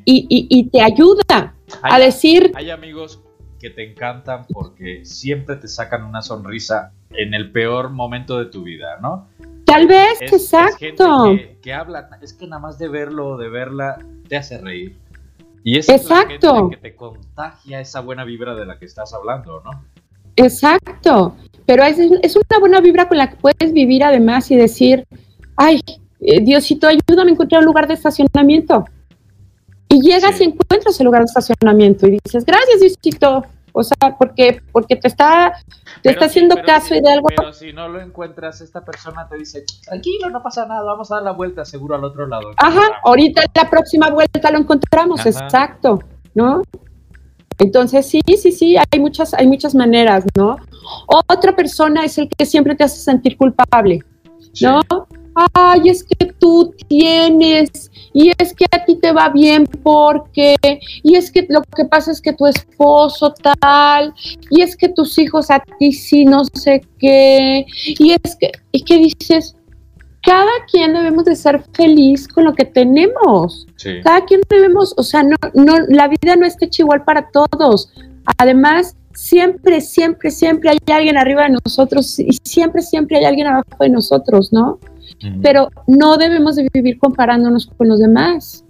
y, 0.05 0.69
te 0.71 0.81
ayuda 0.81 1.55
a 1.83 1.99
decir... 1.99 2.52
Hay 2.55 2.71
amigos 2.71 3.23
que 3.59 3.71
te 3.71 3.90
encantan 3.90 4.47
porque 4.49 5.05
siempre 5.05 5.57
te 5.57 5.69
sacan 5.69 6.05
una 6.05 6.23
sonrisa 6.23 6.93
en 7.11 7.35
el 7.35 7.50
peor 7.50 7.90
momento 7.90 8.38
de 8.38 8.47
tu 8.47 8.62
vida, 8.62 8.99
¿no? 9.02 9.28
Tal 9.64 9.87
vez, 9.87 10.21
exacto. 10.23 11.31
que, 11.61 11.75
habla, 11.75 12.09
es 12.23 12.33
que 12.33 12.47
nada 12.47 12.61
más 12.61 12.78
de 12.78 12.88
verlo 12.88 13.31
o 13.31 13.37
de 13.37 13.49
verla 13.49 13.99
te 14.28 14.37
hace 14.37 14.59
reír. 14.59 14.97
Y 15.62 15.76
es 15.76 15.88
exacto. 15.88 16.71
que 16.71 16.76
te 16.76 16.97
contagia 16.97 17.81
esa 17.81 18.00
buena 18.00 18.25
vibra 18.25 18.55
de 18.55 18.64
la 18.64 18.78
que 18.78 18.87
estás 18.87 19.12
hablando, 19.12 19.61
¿no? 19.62 19.85
Exacto. 20.37 21.37
Pero 21.67 21.83
es, 21.83 21.99
es 21.99 22.37
una 22.37 22.59
buena 22.61 22.81
vibra 22.81 23.09
con 23.09 23.19
la 23.19 23.28
que 23.28 23.37
puedes 23.37 23.73
vivir 23.73 24.02
además 24.05 24.50
y 24.50 24.57
decir, 24.57 25.05
ay, 25.57 25.83
eh, 26.20 26.40
Diosito, 26.40 26.88
ayúdame 26.88 27.30
a 27.30 27.34
encontrar 27.34 27.60
un 27.60 27.66
lugar 27.66 27.87
de 27.87 27.94
estacionamiento. 27.94 28.84
Y 29.88 30.00
llegas 30.02 30.40
y 30.40 30.44
encuentras 30.44 31.00
el 31.00 31.06
lugar 31.06 31.22
de 31.22 31.26
estacionamiento 31.26 32.06
y 32.06 32.18
dices, 32.22 32.44
gracias 32.44 32.80
Diosito. 32.80 33.44
O 33.72 33.82
sea, 33.84 34.16
porque, 34.18 34.60
porque 34.72 34.96
te 34.96 35.06
está, 35.06 35.52
te 36.02 36.10
está 36.10 36.25
haciendo 36.25 36.56
caso 36.66 36.94
y 36.94 37.00
de 37.00 37.12
algo. 37.12 37.28
Pero 37.28 37.52
si 37.52 37.72
no 37.72 37.88
lo 37.88 38.00
encuentras, 38.00 38.60
esta 38.60 38.84
persona 38.84 39.28
te 39.28 39.37
dice, 39.37 39.64
tranquilo, 39.84 40.30
no 40.30 40.42
pasa 40.42 40.66
nada, 40.66 40.82
vamos 40.82 41.12
a 41.12 41.16
dar 41.16 41.25
la 41.25 41.30
vuelta 41.32 41.64
seguro 41.64 41.94
al 41.94 42.02
otro 42.02 42.26
lado. 42.26 42.50
Ajá, 42.56 42.82
ahorita 43.04 43.42
la 43.54 43.70
próxima 43.70 44.10
vuelta 44.10 44.50
lo 44.50 44.58
encontramos, 44.58 45.25
exacto, 45.25 46.00
¿no? 46.34 46.62
Entonces 47.58 48.06
sí, 48.06 48.20
sí, 48.37 48.52
sí, 48.52 48.76
hay 48.76 48.98
muchas, 48.98 49.34
hay 49.34 49.46
muchas 49.46 49.75
maneras, 49.75 50.25
¿no? 50.34 50.56
Otra 51.06 51.54
persona 51.54 52.04
es 52.04 52.18
el 52.18 52.28
que 52.28 52.46
siempre 52.46 52.75
te 52.75 52.84
hace 52.84 53.00
sentir 53.00 53.37
culpable, 53.37 54.00
¿no? 54.60 54.80
Ay, 55.54 55.88
es 55.88 56.04
que 56.04 56.26
tú 56.26 56.75
tienes, 56.88 57.90
y 58.12 58.33
es 58.38 58.54
que 58.54 58.66
a 58.71 58.85
ti 58.85 58.97
te 58.97 59.12
va 59.12 59.28
bien 59.28 59.66
porque, 59.83 60.57
y 61.02 61.14
es 61.14 61.30
que 61.30 61.47
lo 61.49 61.62
que 61.76 61.85
pasa 61.85 62.11
es 62.11 62.21
que 62.21 62.33
tu 62.33 62.47
esposo 62.47 63.35
tal, 63.61 64.14
y 64.50 64.62
es 64.62 64.76
que 64.76 64.88
tus 64.88 65.18
hijos 65.18 65.50
a 65.50 65.61
ti 65.78 65.92
sí 65.92 66.25
no 66.25 66.45
sé 66.45 66.83
qué, 66.99 67.64
y 67.85 68.12
es 68.12 68.37
que, 68.37 68.52
¿y 68.73 68.83
qué 68.83 68.99
dices? 68.99 69.54
cada 70.28 70.50
quien 70.71 70.92
debemos 70.92 71.25
de 71.25 71.37
ser 71.37 71.62
feliz 71.73 72.28
con 72.28 72.45
lo 72.45 72.52
que 72.52 72.66
tenemos. 72.66 73.66
Cada 74.04 74.26
quien 74.26 74.42
debemos, 74.50 74.92
o 74.99 75.02
sea, 75.02 75.23
no, 75.23 75.37
no, 75.54 75.78
la 75.88 76.09
vida 76.09 76.37
no 76.37 76.45
está 76.45 76.66
hecha 76.66 76.83
igual 76.83 77.02
para 77.04 77.30
todos. 77.30 77.90
Además, 78.37 78.97
siempre, 79.14 79.80
siempre, 79.80 80.30
siempre 80.30 80.71
hay 80.71 80.78
alguien 80.88 81.16
arriba 81.16 81.45
de 81.45 81.57
nosotros 81.64 82.18
y 82.18 82.37
siempre, 82.45 82.83
siempre 82.83 83.18
hay 83.18 83.25
alguien 83.25 83.47
abajo 83.47 83.76
de 83.80 83.88
nosotros, 83.88 84.52
¿no? 84.52 84.78
Pero 85.43 85.69
no 85.87 86.17
debemos 86.17 86.57
de 86.57 86.69
vivir 86.73 86.99
comparándonos 86.99 87.67
con 87.67 87.88
los 87.88 87.99
demás. 87.99 88.65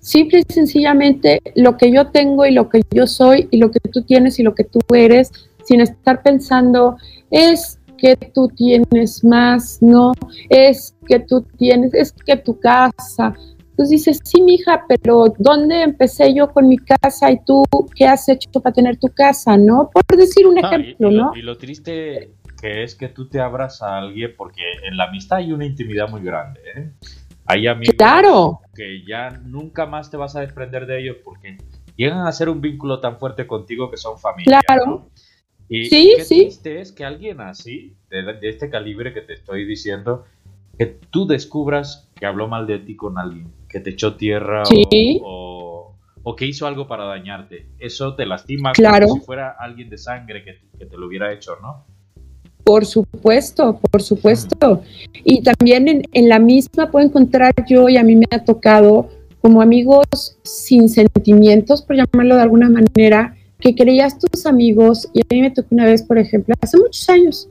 Simple 0.00 0.40
y 0.40 0.52
sencillamente 0.52 1.40
lo 1.54 1.76
que 1.76 1.92
yo 1.92 2.08
tengo 2.08 2.46
y 2.46 2.52
lo 2.52 2.68
que 2.68 2.82
yo 2.90 3.06
soy 3.06 3.48
y 3.50 3.58
lo 3.58 3.70
que 3.70 3.80
tú 3.80 4.02
tienes 4.02 4.38
y 4.38 4.42
lo 4.42 4.54
que 4.54 4.64
tú 4.64 4.80
eres, 4.94 5.30
sin 5.64 5.80
estar 5.80 6.22
pensando, 6.22 6.96
es 7.30 7.78
que 7.98 8.16
tú 8.16 8.48
tienes 8.48 9.22
más, 9.24 9.82
no, 9.82 10.12
es 10.48 10.94
que 11.06 11.18
tú 11.18 11.42
tienes, 11.58 11.92
es 11.94 12.12
que 12.12 12.36
tu 12.36 12.58
casa. 12.58 13.34
Entonces 13.70 13.90
dices, 13.90 14.20
sí, 14.24 14.40
mija, 14.40 14.84
pero 14.88 15.26
¿dónde 15.38 15.82
empecé 15.82 16.34
yo 16.34 16.48
con 16.50 16.68
mi 16.68 16.78
casa 16.78 17.30
y 17.30 17.38
tú 17.44 17.62
qué 17.94 18.06
has 18.06 18.28
hecho 18.28 18.60
para 18.60 18.72
tener 18.72 18.96
tu 18.96 19.08
casa, 19.08 19.56
no? 19.56 19.90
Por 19.92 20.04
decir 20.16 20.46
un 20.46 20.58
ejemplo, 20.58 21.10
¿no? 21.10 21.32
y 21.36 21.42
lo 21.42 21.56
triste 21.56 22.32
que 22.60 22.82
es 22.82 22.94
que 22.94 23.08
tú 23.08 23.28
te 23.28 23.40
abras 23.40 23.82
a 23.82 23.98
alguien 23.98 24.34
porque 24.36 24.62
en 24.82 24.96
la 24.96 25.04
amistad 25.04 25.38
hay 25.38 25.52
una 25.52 25.64
intimidad 25.64 26.08
muy 26.08 26.22
grande. 26.22 26.60
¿eh? 26.74 26.90
Hay 27.46 27.66
amigos 27.66 27.96
que 28.74 29.04
ya 29.06 29.30
nunca 29.30 29.86
más 29.86 30.10
te 30.10 30.16
vas 30.16 30.36
a 30.36 30.40
desprender 30.40 30.86
de 30.86 31.00
ellos 31.00 31.16
porque 31.24 31.58
llegan 31.96 32.26
a 32.26 32.32
ser 32.32 32.48
un 32.48 32.60
vínculo 32.60 33.00
tan 33.00 33.18
fuerte 33.18 33.46
contigo 33.46 33.90
que 33.90 33.96
son 33.96 34.18
familia. 34.18 34.60
Claro. 34.66 35.10
Y 35.68 35.84
sí, 35.86 36.14
qué 36.16 36.24
sí. 36.24 36.40
triste 36.40 36.80
es 36.80 36.92
que 36.92 37.04
alguien 37.04 37.40
así, 37.40 37.96
de, 38.10 38.38
este 38.42 38.70
calibre 38.70 39.12
que 39.12 39.20
te 39.20 39.34
estoy 39.34 39.64
diciendo, 39.64 40.24
que 40.78 40.86
tú 40.86 41.26
descubras 41.26 42.10
que 42.14 42.26
habló 42.26 42.48
mal 42.48 42.66
de 42.66 42.78
ti 42.78 42.96
con 42.96 43.18
alguien, 43.18 43.52
que 43.68 43.80
te 43.80 43.90
echó 43.90 44.16
tierra 44.16 44.62
o, 45.22 45.94
o, 46.22 46.36
que 46.36 46.46
hizo 46.46 46.66
algo 46.66 46.86
para 46.86 47.04
dañarte. 47.04 47.66
Eso 47.78 48.14
te 48.14 48.24
lastima 48.24 48.72
como 48.72 49.14
si 49.14 49.20
fuera 49.20 49.54
alguien 49.58 49.90
de 49.90 49.98
sangre 49.98 50.42
que, 50.42 50.58
que 50.78 50.86
te 50.86 50.96
lo 50.96 51.06
hubiera 51.06 51.32
hecho, 51.32 51.56
¿no? 51.60 51.84
Por 52.68 52.84
supuesto, 52.84 53.80
por 53.80 54.02
supuesto. 54.02 54.82
Y 55.24 55.40
también 55.42 56.02
en, 56.12 56.28
la 56.28 56.38
misma 56.38 56.90
puedo 56.90 57.06
encontrar 57.06 57.54
yo, 57.66 57.88
y 57.88 57.96
a 57.96 58.02
mí 58.02 58.14
me 58.14 58.26
ha 58.30 58.44
tocado, 58.44 59.08
como 59.40 59.62
amigos 59.62 60.04
sin 60.42 60.90
sentimientos, 60.90 61.80
por 61.80 61.96
llamarlo 61.96 62.34
de 62.34 62.42
alguna 62.42 62.68
manera, 62.68 63.34
que 63.58 63.74
creías 63.74 64.18
tus 64.18 64.44
amigos, 64.44 65.08
y 65.14 65.20
a 65.20 65.24
mí 65.30 65.40
me 65.40 65.50
tocó 65.50 65.68
una 65.70 65.86
vez, 65.86 66.02
por 66.02 66.18
ejemplo, 66.18 66.54
hace 66.60 66.76
muchos 66.76 67.08
años, 67.08 67.48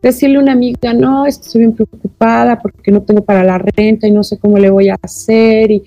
decirle 0.00 0.36
a 0.36 0.42
una 0.42 0.52
amiga, 0.52 0.94
no, 0.94 1.26
estoy 1.26 1.62
bien 1.62 1.72
preocupada 1.72 2.60
porque 2.60 2.92
no 2.92 3.02
tengo 3.02 3.24
para 3.24 3.42
la 3.42 3.58
renta 3.58 4.06
y 4.06 4.12
no 4.12 4.22
sé 4.22 4.38
cómo 4.38 4.58
le 4.58 4.70
voy 4.70 4.88
a 4.88 4.96
hacer, 5.02 5.72
y, 5.72 5.82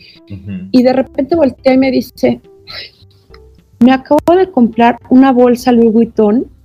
y 0.74 0.84
de 0.84 0.92
repente 0.92 1.38
voltea 1.38 1.72
y 1.72 1.78
me 1.78 1.90
dice, 1.90 2.42
me 3.80 3.94
acabo 3.94 4.20
de 4.38 4.52
comprar 4.52 4.98
una 5.10 5.32
bolsa 5.32 5.72
Louis 5.72 5.94
Vuitton 5.94 6.57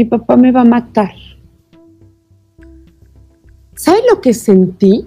mi 0.00 0.06
papá 0.06 0.34
me 0.34 0.50
va 0.50 0.62
a 0.62 0.64
matar. 0.64 1.12
¿Sabes 3.74 4.02
lo 4.10 4.20
que 4.20 4.32
sentí? 4.32 5.06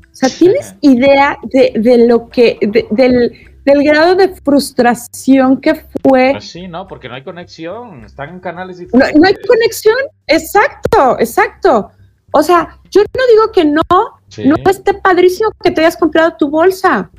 O 0.00 0.14
sea, 0.14 0.28
¿tienes 0.28 0.74
idea 0.80 1.36
de, 1.42 2.06
lo 2.06 2.28
que, 2.28 2.58
del, 2.90 3.84
grado 3.84 4.14
de 4.14 4.28
frustración 4.36 5.60
que 5.60 5.74
fue? 5.74 6.30
Pues 6.32 6.50
sí, 6.50 6.68
no, 6.68 6.86
porque 6.86 7.08
no 7.08 7.14
hay 7.14 7.24
conexión, 7.24 8.04
están 8.04 8.30
en 8.30 8.40
canales 8.40 8.78
diferentes. 8.78 9.16
No, 9.16 9.26
hay 9.26 9.34
conexión, 9.34 9.96
exacto, 10.28 11.18
exacto. 11.18 11.90
O 12.32 12.42
sea, 12.42 12.78
yo 12.90 13.02
no 13.02 13.26
digo 13.32 13.52
que 13.52 13.64
no, 13.64 13.82
no 13.82 14.70
esté 14.70 14.94
padrísimo 14.94 15.50
que 15.62 15.72
te 15.72 15.80
hayas 15.80 15.96
comprado 15.96 16.36
tu 16.38 16.48
bolsa. 16.48 17.10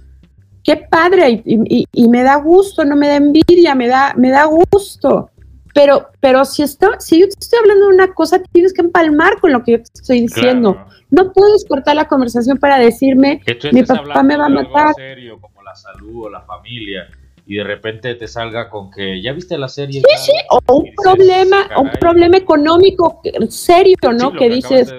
Qué 0.64 0.78
padre, 0.78 1.42
y, 1.46 1.86
y, 1.92 2.08
me 2.10 2.24
da 2.24 2.36
gusto, 2.36 2.86
no 2.86 2.96
me 2.96 3.08
da 3.08 3.16
envidia, 3.16 3.76
me 3.76 3.88
da, 3.88 4.14
me 4.16 4.30
da 4.30 4.46
gusto. 4.46 5.32
Pero, 5.80 6.10
pero 6.20 6.44
si, 6.44 6.62
está, 6.62 7.00
si 7.00 7.22
yo 7.22 7.30
te 7.30 7.40
estoy 7.40 7.58
hablando 7.60 7.88
de 7.88 7.94
una 7.94 8.14
cosa, 8.14 8.42
tienes 8.52 8.74
que 8.74 8.82
empalmar 8.82 9.40
con 9.40 9.54
lo 9.54 9.64
que 9.64 9.72
yo 9.72 9.78
te 9.78 9.90
estoy 9.94 10.22
diciendo. 10.24 10.78
No 11.10 11.32
puedes 11.32 11.64
cortar 11.64 11.96
la 11.96 12.06
conversación 12.06 12.58
para 12.58 12.78
decirme, 12.78 13.40
mi 13.72 13.84
papá 13.84 14.22
me 14.22 14.36
va 14.36 14.48
a 14.48 14.50
matar. 14.50 14.94
serio, 14.96 15.40
como 15.40 15.64
la 15.64 15.74
salud 15.74 16.26
o 16.26 16.30
la 16.30 16.42
familia, 16.42 17.08
y 17.46 17.56
de 17.56 17.64
repente 17.64 18.14
te 18.16 18.28
salga 18.28 18.70
con 18.70 18.92
que 18.92 19.22
ya 19.22 19.32
viste 19.32 19.58
la 19.58 19.70
serie. 19.70 20.02
Sí, 20.02 20.18
sí, 20.18 20.34
o 20.50 20.80
un 20.80 20.90
problema, 21.02 21.70
un 21.78 21.92
problema 21.92 22.36
económico 22.36 23.22
serio, 23.48 23.96
¿no? 24.20 24.34
que, 24.34 24.50
dices, 24.50 24.94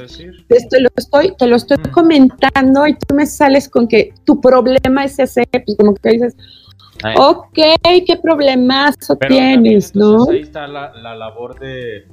te 0.48 0.80
lo 0.80 0.88
estoy, 0.96 1.34
te 1.36 1.46
lo 1.46 1.56
estoy 1.56 1.76
mm. 1.76 1.90
comentando 1.90 2.86
y 2.86 2.94
tú 2.94 3.14
me 3.14 3.26
sales 3.26 3.68
con 3.68 3.86
que 3.86 4.14
tu 4.24 4.40
problema 4.40 5.04
es 5.04 5.18
ese, 5.18 5.44
pues 5.52 5.76
como 5.76 5.94
que 5.94 6.08
dices, 6.08 6.36
Ok, 7.16 7.54
qué 7.54 8.18
problemazo 8.22 9.16
tienes, 9.16 9.94
¿no? 9.94 10.28
Ahí 10.30 10.40
está 10.40 10.66
la, 10.66 10.92
labor 11.14 11.58
de, 11.58 12.06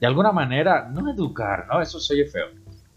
de 0.00 0.06
alguna 0.06 0.32
manera, 0.32 0.88
no 0.88 1.10
educar, 1.10 1.66
¿no? 1.70 1.80
Eso 1.80 2.00
se 2.00 2.14
oye 2.14 2.26
feo. 2.26 2.46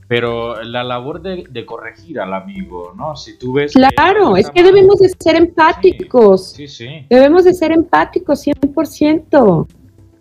Pero 0.08 0.64
la 0.64 0.86
labor 0.86 1.22
de, 1.22 1.66
corregir 1.66 2.20
al 2.20 2.34
amigo, 2.34 2.94
¿no? 2.96 3.16
Si 3.18 3.38
tú 3.38 3.54
ves... 3.54 3.74
Claro, 3.74 4.38
es 4.38 4.50
que 4.50 4.64
debemos 4.64 5.00
de 5.00 5.10
ser 5.20 5.36
empáticos. 5.36 6.52
Sí, 6.54 6.68
sí, 6.68 6.88
Debemos 7.10 7.44
de 7.44 7.54
ser 7.54 7.74
empáticos 7.74 8.48
100%. 8.48 9.68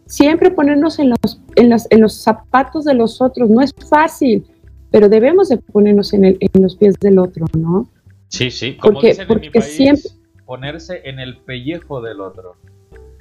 Siempre 0.07 0.51
ponernos 0.51 0.99
en 0.99 1.11
los, 1.11 1.41
en, 1.55 1.71
los, 1.71 1.87
en 1.91 2.01
los 2.01 2.15
zapatos 2.15 2.85
de 2.85 2.95
los 2.95 3.23
otros. 3.23 3.49
No 3.49 3.61
es 3.61 3.73
fácil, 3.89 4.45
pero 4.91 5.09
debemos 5.09 5.51
de 5.51 5.59
ponernos 5.59 6.13
en, 6.13 6.25
el, 6.25 6.39
en 6.41 6.63
los 6.63 6.75
pies 6.75 6.99
del 6.99 7.21
otro, 7.21 7.47
¿no? 7.57 7.89
Sí, 8.29 8.51
sí. 8.51 8.77
Como 8.77 8.95
porque, 8.95 9.25
porque 9.27 9.61
siempre 9.63 10.11
ponerse 10.47 11.03
en 11.05 11.19
el 11.19 11.37
pellejo 11.39 12.01
del 12.01 12.21
otro. 12.21 12.57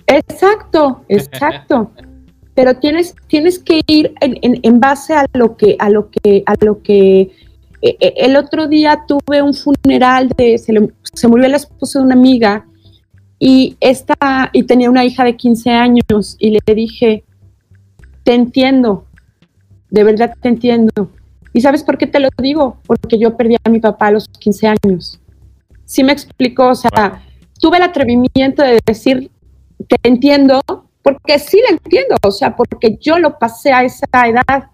Exacto, 0.07 1.03
exacto. 1.09 1.91
Pero 2.53 2.75
tienes, 2.75 3.15
tienes 3.27 3.59
que 3.59 3.81
ir 3.87 4.13
en, 4.21 4.79
base 4.79 5.13
a 5.13 5.25
lo 5.33 5.57
que, 5.57 5.75
a 5.77 5.89
lo 5.89 6.09
que, 6.09 6.43
a 6.45 6.53
lo 6.63 6.81
que 6.81 7.21
eh, 7.81 7.97
eh, 7.99 8.13
el 8.15 8.37
otro 8.37 8.67
día 8.67 9.03
tuve 9.05 9.41
un 9.41 9.53
funeral 9.53 10.29
de, 10.29 10.57
se, 10.57 11.27
murió 11.27 11.49
la 11.49 11.57
esposa 11.57 11.99
de 11.99 12.05
una 12.05 12.15
amiga 12.15 12.65
y 13.39 13.75
esta, 13.81 14.15
y 14.53 14.63
tenía 14.63 14.89
una 14.89 15.03
hija 15.03 15.25
de 15.25 15.35
15 15.35 15.69
años 15.69 16.37
y 16.39 16.51
le 16.51 16.73
dije, 16.73 17.25
te 18.23 18.33
entiendo, 18.33 19.05
de 19.89 20.03
verdad 20.05 20.33
te 20.41 20.47
entiendo. 20.47 21.09
¿Y 21.51 21.59
sabes 21.59 21.83
por 21.83 21.97
qué 21.97 22.07
te 22.07 22.21
lo 22.21 22.29
digo? 22.37 22.77
Porque 22.87 23.17
yo 23.19 23.35
perdí 23.35 23.57
a 23.61 23.69
mi 23.69 23.81
papá 23.81 24.07
a 24.07 24.11
los 24.11 24.29
15 24.29 24.67
años 24.67 25.19
sí 25.85 26.03
me 26.03 26.11
explicó, 26.11 26.69
o 26.69 26.75
sea, 26.75 27.23
tuve 27.59 27.77
el 27.77 27.83
atrevimiento 27.83 28.63
de 28.63 28.79
decir, 28.85 29.31
te 29.87 29.97
entiendo, 30.03 30.61
porque 31.01 31.39
sí 31.39 31.61
lo 31.67 31.77
entiendo, 31.77 32.15
o 32.23 32.31
sea, 32.31 32.55
porque 32.55 32.97
yo 32.99 33.19
lo 33.19 33.37
pasé 33.37 33.71
a 33.71 33.83
esa 33.83 34.05
edad, 34.27 34.69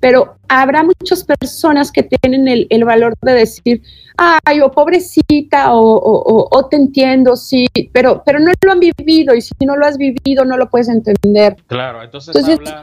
pero 0.00 0.36
habrá 0.48 0.84
muchas 0.84 1.24
personas 1.24 1.90
que 1.90 2.02
tienen 2.02 2.66
el, 2.68 2.84
valor 2.84 3.14
de 3.20 3.32
decir, 3.32 3.82
ay, 4.16 4.60
o 4.60 4.70
pobrecita, 4.70 5.68
o, 5.72 6.68
te 6.70 6.76
entiendo, 6.76 7.36
sí, 7.36 7.66
pero, 7.92 8.22
pero 8.24 8.38
no 8.38 8.52
lo 8.64 8.72
han 8.72 8.80
vivido 8.80 9.34
y 9.34 9.40
si 9.40 9.54
no 9.64 9.76
lo 9.76 9.86
has 9.86 9.98
vivido 9.98 10.44
no 10.44 10.56
lo 10.56 10.68
puedes 10.70 10.88
entender. 10.88 11.56
Claro, 11.66 12.02
entonces, 12.02 12.34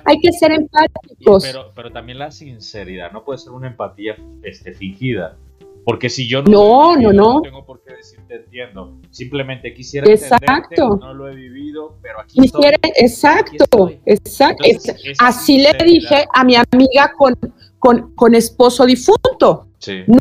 hay 0.03 0.19
que 0.19 0.31
ser 0.33 0.51
empáticos. 0.51 1.43
Pero, 1.45 1.71
pero 1.73 1.91
también 1.91 2.19
la 2.19 2.31
sinceridad, 2.31 3.11
no 3.11 3.23
puede 3.23 3.39
ser 3.39 3.53
una 3.53 3.67
empatía 3.67 4.15
este, 4.43 4.73
fingida. 4.73 5.37
Porque 5.85 6.09
si 6.09 6.27
yo 6.27 6.41
no, 6.41 6.95
no, 6.97 7.13
no, 7.13 7.41
tengo 7.41 7.63
por 7.63 7.81
qué 7.83 7.93
decirte 7.93 8.35
entiendo. 8.37 8.97
Simplemente 9.11 9.73
quisiera 9.73 10.09
exacto. 10.11 10.97
no 10.97 11.13
lo 11.13 11.29
he 11.29 11.35
vivido, 11.35 11.95
pero 12.01 12.21
aquí 12.21 12.43
estoy. 12.43 12.73
Exacto, 12.95 13.91
exacto. 14.05 14.63
Así 15.19 15.59
le 15.59 15.71
dije 15.85 16.25
a 16.33 16.43
mi 16.43 16.55
amiga 16.55 17.13
con, 17.15 17.37
con, 18.15 18.35
esposo 18.35 18.85
difunto. 18.85 19.67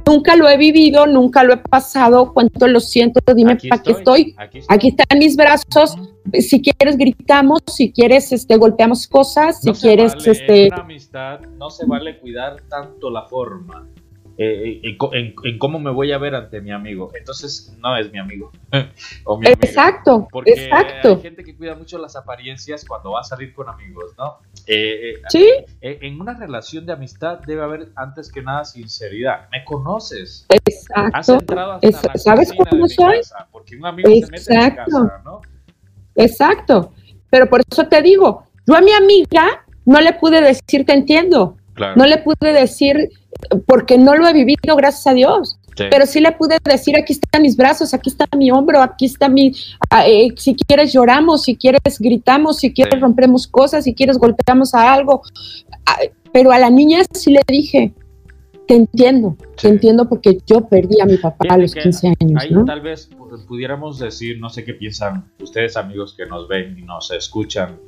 Nunca 0.06 0.36
lo 0.36 0.46
he 0.46 0.58
vivido, 0.58 1.06
nunca 1.06 1.42
lo 1.42 1.54
he 1.54 1.56
pasado, 1.56 2.34
cuánto 2.34 2.68
lo 2.68 2.80
siento, 2.80 3.20
dime 3.34 3.56
para 3.56 3.82
qué 3.82 3.92
estoy. 3.92 4.36
Aquí, 4.68 4.88
están 4.88 5.18
mis 5.18 5.34
brazos. 5.34 5.96
Si 6.32 6.60
quieres 6.60 6.98
gritamos, 6.98 7.62
si 7.68 7.90
quieres 7.90 8.32
este 8.32 8.56
golpeamos 8.58 9.06
cosas, 9.06 9.62
si 9.62 9.72
quieres 9.72 10.14
este 10.26 10.66
en 10.66 10.74
una 10.74 10.82
amistad 10.82 11.40
no 11.58 11.70
se 11.70 11.86
vale 11.86 12.18
cuidar 12.18 12.62
tanto 12.68 13.10
la 13.10 13.22
forma 13.26 13.86
eh, 14.36 14.80
en, 14.82 15.58
cómo 15.58 15.78
me 15.78 15.90
voy 15.90 16.12
a 16.12 16.18
ver 16.18 16.34
ante 16.34 16.60
mi 16.60 16.72
amigo. 16.72 17.10
Entonces 17.14 17.76
no 17.78 17.96
es 17.96 18.10
mi 18.12 18.18
amigo. 18.18 18.50
o 19.24 19.38
mi 19.38 19.46
exacto, 19.48 20.26
Porque 20.30 20.52
exacto. 20.52 21.14
Hay 21.14 21.20
gente 21.20 21.44
que 21.44 21.56
cuida 21.56 21.74
mucho 21.74 21.98
las 21.98 22.16
apariencias 22.16 22.84
cuando 22.84 23.12
va 23.12 23.20
a 23.20 23.24
salir 23.24 23.54
con 23.54 23.68
amigos, 23.68 24.14
¿no? 24.18 24.38
Eh, 24.66 25.14
eh, 25.14 25.22
sí. 25.28 25.46
en 25.80 26.20
una 26.20 26.34
relación 26.34 26.86
de 26.86 26.92
amistad 26.92 27.40
debe 27.46 27.62
haber 27.62 27.88
antes 27.96 28.30
que 28.32 28.42
nada 28.42 28.64
sinceridad. 28.64 29.48
¿Me 29.52 29.64
conoces? 29.64 30.46
Exacto. 30.48 31.10
Has 31.14 31.28
entrado 31.28 31.72
hasta 31.82 32.18
¿Sabes 32.18 32.52
cómo 32.52 32.88
soy? 32.88 33.20
porque 33.52 33.76
un 33.76 33.86
amigo 33.86 34.08
se 34.08 34.30
mete 34.30 34.54
en 34.54 34.74
casa, 34.74 35.22
¿no? 35.24 35.40
Exacto. 36.16 36.92
Pero 37.30 37.48
por 37.48 37.60
eso 37.68 37.86
te 37.88 38.00
digo, 38.02 38.44
yo 38.66 38.74
a 38.76 38.80
mi 38.80 38.92
amiga 38.92 39.64
no 39.84 40.00
le 40.00 40.12
pude 40.14 40.40
decir 40.40 40.86
te 40.86 40.92
entiendo 40.92 41.56
No 41.96 42.06
le 42.06 42.18
pude 42.18 42.52
decir, 42.52 43.10
porque 43.66 43.98
no 43.98 44.14
lo 44.14 44.26
he 44.26 44.32
vivido, 44.32 44.76
gracias 44.76 45.06
a 45.06 45.14
Dios. 45.14 45.58
Pero 45.76 46.06
sí 46.06 46.20
le 46.20 46.30
pude 46.32 46.58
decir, 46.64 46.96
aquí 46.96 47.12
están 47.12 47.42
mis 47.42 47.56
brazos, 47.56 47.94
aquí 47.94 48.08
está 48.08 48.26
mi 48.36 48.50
hombro, 48.50 48.80
aquí 48.80 49.06
está 49.06 49.28
mi, 49.28 49.52
ah, 49.90 50.06
eh, 50.06 50.28
si 50.36 50.54
quieres 50.54 50.92
lloramos, 50.92 51.42
si 51.42 51.56
quieres 51.56 51.98
gritamos, 51.98 52.58
si 52.58 52.72
quieres 52.72 53.00
rompemos 53.00 53.48
cosas, 53.48 53.84
si 53.84 53.92
quieres 53.92 54.18
golpeamos 54.18 54.72
a 54.74 54.92
algo. 54.92 55.22
Ah, 55.84 55.98
pero 56.32 56.52
a 56.52 56.58
la 56.58 56.70
niña 56.70 57.02
sí 57.12 57.32
le 57.32 57.42
dije, 57.48 57.92
te 58.66 58.74
entiendo, 58.74 59.36
te 59.60 59.68
entiendo 59.68 60.08
porque 60.08 60.38
yo 60.46 60.66
perdí 60.66 61.00
a 61.00 61.06
mi 61.06 61.16
papá 61.16 61.46
a 61.50 61.58
los 61.58 61.74
15 61.74 62.14
años. 62.20 62.42
Ahí 62.42 62.54
tal 62.66 62.80
vez 62.80 63.10
pudiéramos 63.46 63.98
decir, 63.98 64.38
no 64.40 64.48
sé 64.48 64.64
qué 64.64 64.74
piensan 64.74 65.30
ustedes 65.40 65.76
amigos 65.76 66.14
que 66.16 66.26
nos 66.26 66.48
ven 66.48 66.78
y 66.78 66.82
nos 66.82 67.10
escuchan, 67.10 67.78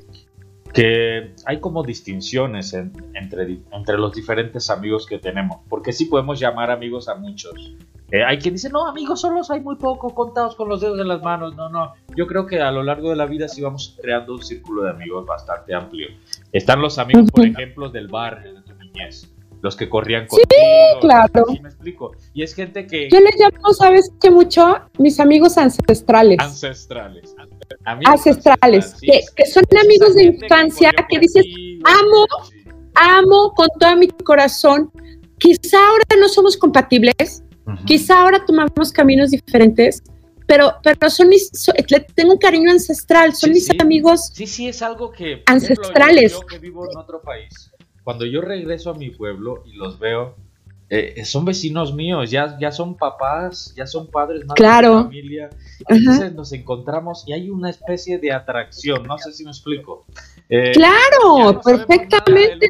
que 0.77 1.33
hay 1.47 1.59
como 1.59 1.83
distinciones 1.83 2.75
entre, 2.75 3.61
entre 3.73 3.97
los 3.97 4.13
diferentes 4.13 4.69
amigos 4.69 5.07
que 5.07 5.19
tenemos, 5.19 5.61
porque 5.71 5.91
sí 5.91 6.05
podemos 6.05 6.39
llamar 6.39 6.71
amigos 6.71 7.09
a 7.09 7.15
muchos. 7.15 7.73
Eh, 8.11 8.23
hay 8.23 8.37
quien 8.37 8.53
dice, 8.53 8.69
no, 8.69 8.87
amigos 8.87 9.23
solos 9.23 9.51
hay 9.51 9.61
muy 9.61 9.77
poco, 9.77 10.15
contados 10.15 10.55
con 10.55 10.69
los 10.69 10.83
dedos 10.83 10.99
de 10.99 11.07
las 11.07 11.23
manos. 11.23 11.57
No, 11.57 11.71
no, 11.71 11.95
yo 12.15 12.27
creo 12.27 12.47
que 12.47 12.61
a 12.61 12.71
lo 12.71 12.83
largo 12.83 13.09
de 13.09 13.17
la 13.17 13.25
vida 13.25 13.49
sí 13.49 13.63
vamos 13.63 13.97
creando 14.03 14.35
un 14.35 14.43
círculo 14.43 14.83
de 14.83 14.91
amigos 14.91 15.25
bastante 15.25 15.75
amplio. 15.75 16.09
Están 16.53 16.83
los 16.83 16.99
amigos, 16.99 17.31
por 17.31 17.47
ejemplo, 17.47 17.89
del 17.89 18.09
barrio, 18.09 18.53
de 18.53 18.61
tu 18.61 18.75
niñez 18.75 19.33
los 19.67 19.75
que 19.75 19.89
corrían 19.89 20.29
contigo. 20.29 20.47
Sí, 20.49 21.01
claro. 21.01 21.45
me 21.61 21.69
explico. 21.69 22.13
Y 22.33 22.45
es 22.45 22.55
gente 22.55 22.87
que... 22.87 23.11
Yo 23.11 23.19
les 23.19 23.35
llamo, 23.37 23.75
¿sabes 23.75 24.13
qué 24.21 24.31
mucho? 24.31 24.77
Mis 24.99 25.19
amigos 25.19 25.59
ancestrales. 25.59 26.39
Ancestrales. 26.39 27.35
ancestrales. 27.85 28.95
que, 29.01 29.47
son 29.47 29.65
amigos 29.85 30.15
de 30.15 30.23
infancia 30.25 30.93
que, 31.09 31.19
dices, 31.19 31.45
amo, 31.85 32.27
amo 32.95 33.53
con 33.57 33.67
todo 33.81 33.97
mi 33.97 34.07
corazón. 34.09 34.89
Quizá 35.39 35.79
ahora 35.89 36.05
no 36.19 36.29
somos 36.29 36.57
compatibles, 36.57 37.43
quizá 37.87 38.23
ahora 38.23 38.45
tomamos 38.47 38.93
caminos 38.93 39.33
diferentes, 39.33 40.01
pero, 40.47 40.77
pero 40.83 41.11
son 41.11 41.29
mis, 41.29 41.51
tengo 42.15 42.35
un 42.35 42.39
cariño 42.39 42.71
ancestral, 42.71 43.35
son 43.35 43.51
mis 43.51 43.69
amigos. 43.81 44.31
Sí, 44.33 44.47
sí, 44.47 44.69
es 44.69 44.81
algo 44.81 45.11
que. 45.11 45.43
Ancestrales. 45.47 46.33
yo 46.33 46.41
que 46.47 46.59
vivo 46.59 46.89
en 46.89 46.97
otro 46.97 47.21
país, 47.21 47.73
cuando 48.07 48.25
yo 48.25 48.41
regreso 48.41 48.91
a 48.91 48.95
mi 48.95 49.11
pueblo 49.11 49.65
y 49.67 49.73
los 49.73 49.99
veo, 49.99 50.37
eh, 50.89 51.25
son 51.25 51.45
vecinos 51.45 51.93
míos, 51.93 52.31
ya, 52.31 52.57
ya 52.57 52.71
son 52.71 52.97
papás, 52.97 53.75
ya 53.77 53.85
son 53.85 54.09
padres, 54.13 54.47
madres 54.47 54.55
claro. 54.55 54.97
de 54.99 55.03
familia. 55.03 55.51
Entonces 55.89 56.33
nos 56.33 56.53
encontramos 56.53 57.25
y 57.27 57.33
hay 57.33 57.51
una 57.51 57.69
especie 57.69 58.19
de 58.19 58.31
atracción, 58.31 59.03
no 59.03 59.19
sé 59.19 59.33
si 59.33 59.43
me 59.43 59.51
explico. 59.51 60.07
Eh, 60.49 60.71
claro, 60.73 61.61
perfectamente. 61.65 62.69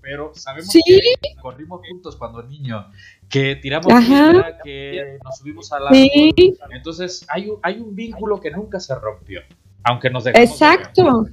pero 0.00 0.30
sabemos 0.32 0.72
que 0.72 1.00
corrimos 1.40 1.80
juntos 1.90 2.14
cuando 2.14 2.44
niños, 2.44 2.86
que 3.28 3.56
tiramos 3.56 3.92
piedra, 3.92 4.58
que 4.62 5.18
nos 5.24 5.38
subimos 5.38 5.72
al 5.72 5.88
árbol. 5.88 6.08
Entonces 6.70 7.26
hay, 7.28 7.50
hay 7.62 7.80
un 7.80 7.96
vínculo 7.96 8.38
que 8.38 8.52
nunca 8.52 8.78
se 8.78 8.94
rompió, 8.94 9.40
aunque 9.82 10.08
nos 10.08 10.22
dejamos 10.22 10.48
Exacto. 10.48 11.26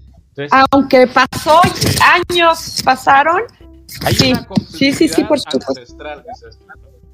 Aunque 0.72 1.08
pasó 1.08 1.62
años, 2.14 2.82
pasaron. 2.84 3.42
sí, 3.88 4.34
sí, 4.70 4.94
sí, 4.94 5.08
sí, 5.08 5.24
por 5.24 5.40
supuesto. 5.40 5.72
Ancestral, 5.72 6.26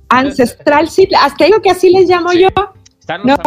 ancestral, 0.10 0.90
sí, 0.90 1.10
hasta 1.20 1.46
digo 1.46 1.62
que 1.62 1.72
así 1.72 1.90
les 1.90 2.08
llamo 2.08 2.34
yo. 2.34 2.50
¿No? 3.24 3.38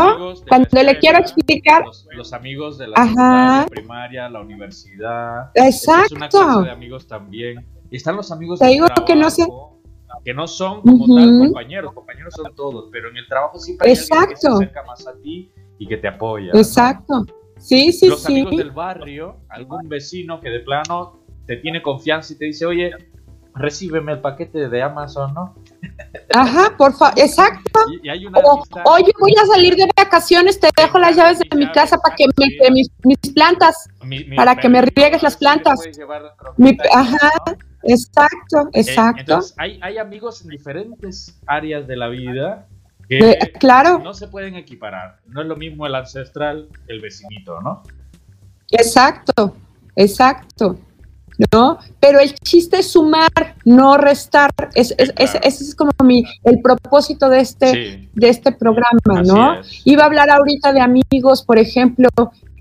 Cuando 0.49 0.83
le 0.83 0.99
quiero 0.99 1.19
explicar. 1.19 1.85
Los, 2.13 2.33
amigos 2.33 2.79
de 2.79 2.89
la 2.89 3.67
primaria, 3.69 4.29
la 4.29 4.41
universidad. 4.41 5.51
Exacto. 5.55 6.15
Es 6.29 6.35
una 6.35 6.63
de 6.63 6.71
amigos 6.71 7.07
también. 7.07 7.67
Y 7.91 7.97
están 7.97 8.17
los 8.17 8.31
amigos 8.31 8.59
Te 8.59 8.67
digo 8.67 8.87
que 9.07 9.17
no 9.17 9.31
sé. 9.31 9.47
Que 10.25 10.35
no 10.35 10.47
son 10.47 10.83
como 10.83 11.07
tal 11.17 11.39
compañeros, 11.39 11.93
compañeros 11.93 12.35
son 12.35 12.55
todos, 12.55 12.89
pero 12.91 13.09
en 13.11 13.17
el 13.17 13.27
trabajo 13.29 13.59
siempre 13.59 13.91
hay 13.91 13.97
alguien 13.97 14.29
que 14.29 14.37
se 14.37 14.49
acerca 14.49 14.83
más 14.85 15.07
a 15.07 15.15
ti 15.23 15.51
y 15.79 15.87
que 15.87 15.97
te 15.97 16.09
apoya. 16.09 16.51
Exacto. 16.55 17.25
Sí, 17.69 17.93
sí, 17.93 18.09
los 18.09 18.23
sí. 18.23 18.33
amigos 18.33 18.57
del 18.57 18.71
barrio, 18.71 19.37
algún 19.51 19.91
vecino 19.91 20.41
que 20.41 20.49
de 20.49 20.61
plano 20.61 21.21
te 21.47 21.57
tiene 21.59 21.83
confianza 21.83 22.33
y 22.33 22.37
te 22.37 22.47
dice, 22.47 22.65
oye, 22.65 22.93
recíbeme 23.55 24.13
el 24.13 24.21
paquete 24.21 24.71
de 24.71 24.83
Amazon, 24.83 25.35
¿no? 25.35 25.55
Ajá, 26.35 26.75
por 26.79 26.95
favor, 26.95 27.19
exacto. 27.19 27.81
Y, 28.03 28.09
hay 28.09 28.25
una 28.25 28.39
oye, 28.39 29.13
voy 29.21 29.35
a 29.43 29.47
salir 29.47 29.77
de 29.77 29.87
vacaciones, 29.95 30.59
te 30.59 30.71
dejo 30.79 30.99
las 30.99 31.15
llaves 31.15 31.41
de 31.41 31.57
mi 31.59 31.71
casa 31.73 31.99
para 31.99 32.17
que 32.17 32.25
me 32.39 32.71
mis, 32.71 32.89
mis 33.05 33.19
plantas, 33.35 33.91
para 34.35 34.57
que 34.57 34.71
me 34.71 34.81
riegues 34.81 35.23
las 35.23 35.37
plantas. 35.37 35.79
ajá, 36.95 37.31
exacto, 37.83 38.69
eh, 38.73 38.81
exacto. 38.81 39.21
entonces, 39.21 39.55
hay, 39.59 39.79
hay 39.83 39.99
amigos 39.99 40.41
en 40.41 40.49
diferentes 40.49 41.39
áreas 41.47 41.87
de 41.87 41.97
la 41.97 42.09
vida 42.09 42.67
claro. 43.59 43.99
no 43.99 44.15
se 44.15 44.29
pueden 44.29 44.55
equiparar. 44.55 45.21
No 45.27 45.43
es 45.43 45.47
lo 45.47 45.57
mismo 45.57 45.87
el 45.87 45.95
ancestral 45.95 46.69
que 46.87 46.93
el 46.93 47.01
vecinito, 47.01 47.61
¿no? 47.61 47.83
Exacto, 48.71 49.57
exacto. 49.97 50.79
¿No? 51.53 51.79
Pero 52.01 52.19
el 52.19 52.35
chiste 52.35 52.81
es 52.81 52.91
sumar, 52.91 53.55
no 53.65 53.97
restar. 53.97 54.51
Es, 54.75 54.93
ese 54.99 55.39
es 55.45 55.75
como 55.77 55.93
mi, 56.03 56.25
el 56.43 56.61
propósito 56.61 57.29
de 57.29 57.39
este, 57.39 58.09
de 58.13 58.29
este 58.29 58.51
programa, 58.51 59.23
¿no? 59.25 59.61
Iba 59.85 60.03
a 60.03 60.07
hablar 60.07 60.31
ahorita 60.31 60.73
de 60.73 60.81
amigos, 60.81 61.45
por 61.45 61.59
ejemplo, 61.59 62.09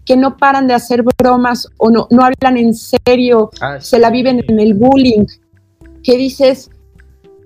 que 0.08 0.16
no 0.16 0.38
paran 0.38 0.68
de 0.68 0.76
hacer 0.76 1.04
bromas 1.04 1.68
o 1.78 1.90
no, 1.90 2.08
no 2.12 2.24
hablan 2.24 2.58
en 2.58 2.74
serio, 2.74 3.50
ah, 3.60 3.80
se 3.82 4.00
la 4.00 4.10
viven 4.10 4.46
en 4.48 4.60
el 4.60 4.74
bullying, 4.74 5.26
que 6.02 6.16
dices, 6.16 6.70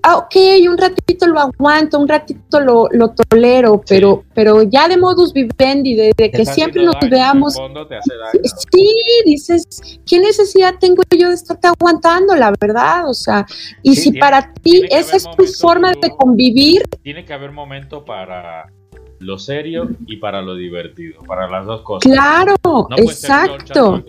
ah, 0.03 0.17
ok, 0.17 0.35
un 0.69 0.77
ratito 0.77 1.27
lo 1.27 1.39
aguanto, 1.39 1.99
un 1.99 2.07
ratito 2.07 2.59
lo, 2.59 2.87
lo 2.91 3.13
tolero, 3.13 3.81
pero, 3.87 4.23
pero 4.33 4.63
ya 4.63 4.87
de 4.87 4.97
modus 4.97 5.33
vivendi, 5.33 5.95
de, 5.95 6.13
que 6.15 6.45
siempre 6.45 6.83
nos 6.83 6.95
veamos. 7.09 7.53
Sí, 7.53 8.89
dices, 9.25 9.99
¿qué 10.05 10.19
necesidad 10.19 10.75
tengo 10.79 11.03
yo 11.17 11.29
de 11.29 11.35
estarte 11.35 11.67
aguantando, 11.67 12.35
la 12.35 12.53
verdad? 12.59 13.09
O 13.09 13.13
sea, 13.13 13.45
y 13.83 13.95
si 13.95 14.11
para 14.13 14.53
ti 14.53 14.83
esa 14.89 15.17
es 15.17 15.27
tu 15.37 15.45
forma 15.45 15.91
de 15.91 16.09
convivir. 16.11 16.83
Tiene 17.03 17.25
que 17.25 17.33
haber 17.33 17.51
momento 17.51 18.05
para 18.05 18.71
lo 19.19 19.37
serio 19.37 19.89
y 20.07 20.17
para 20.17 20.41
lo 20.41 20.55
divertido, 20.55 21.21
para 21.27 21.47
las 21.47 21.65
dos 21.65 21.81
cosas. 21.81 22.11
Claro, 22.11 22.55
exacto. 22.97 24.03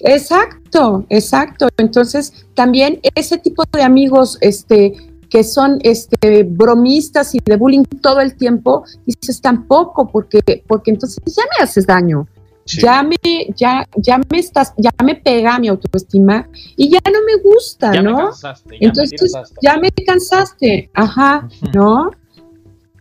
Exacto, 0.00 1.04
exacto. 1.08 1.68
Entonces, 1.76 2.46
también 2.54 3.00
ese 3.14 3.38
tipo 3.38 3.64
de 3.72 3.82
amigos, 3.82 4.38
este, 4.40 4.94
que 5.28 5.44
son 5.44 5.78
este 5.82 6.42
bromistas 6.42 7.34
y 7.34 7.38
de 7.44 7.56
bullying 7.56 7.84
todo 8.02 8.20
el 8.20 8.34
tiempo, 8.34 8.84
dices 9.06 9.40
tampoco, 9.40 10.10
porque, 10.10 10.64
porque 10.66 10.90
entonces 10.90 11.22
ya 11.26 11.44
me 11.44 11.64
haces 11.64 11.86
daño. 11.86 12.26
Ya 12.66 13.02
me, 13.02 13.16
ya, 13.56 13.84
ya 13.96 14.20
me 14.30 14.38
estás, 14.38 14.74
ya 14.76 14.92
me 15.02 15.16
pega 15.16 15.58
mi 15.58 15.66
autoestima 15.66 16.48
y 16.76 16.88
ya 16.88 17.00
no 17.04 17.18
me 17.26 17.42
gusta, 17.42 18.00
¿no? 18.00 18.30
entonces 18.70 19.32
ya 19.60 19.76
me 19.76 19.90
cansaste, 19.90 20.88
ajá, 20.94 21.48
¿no? 21.74 22.12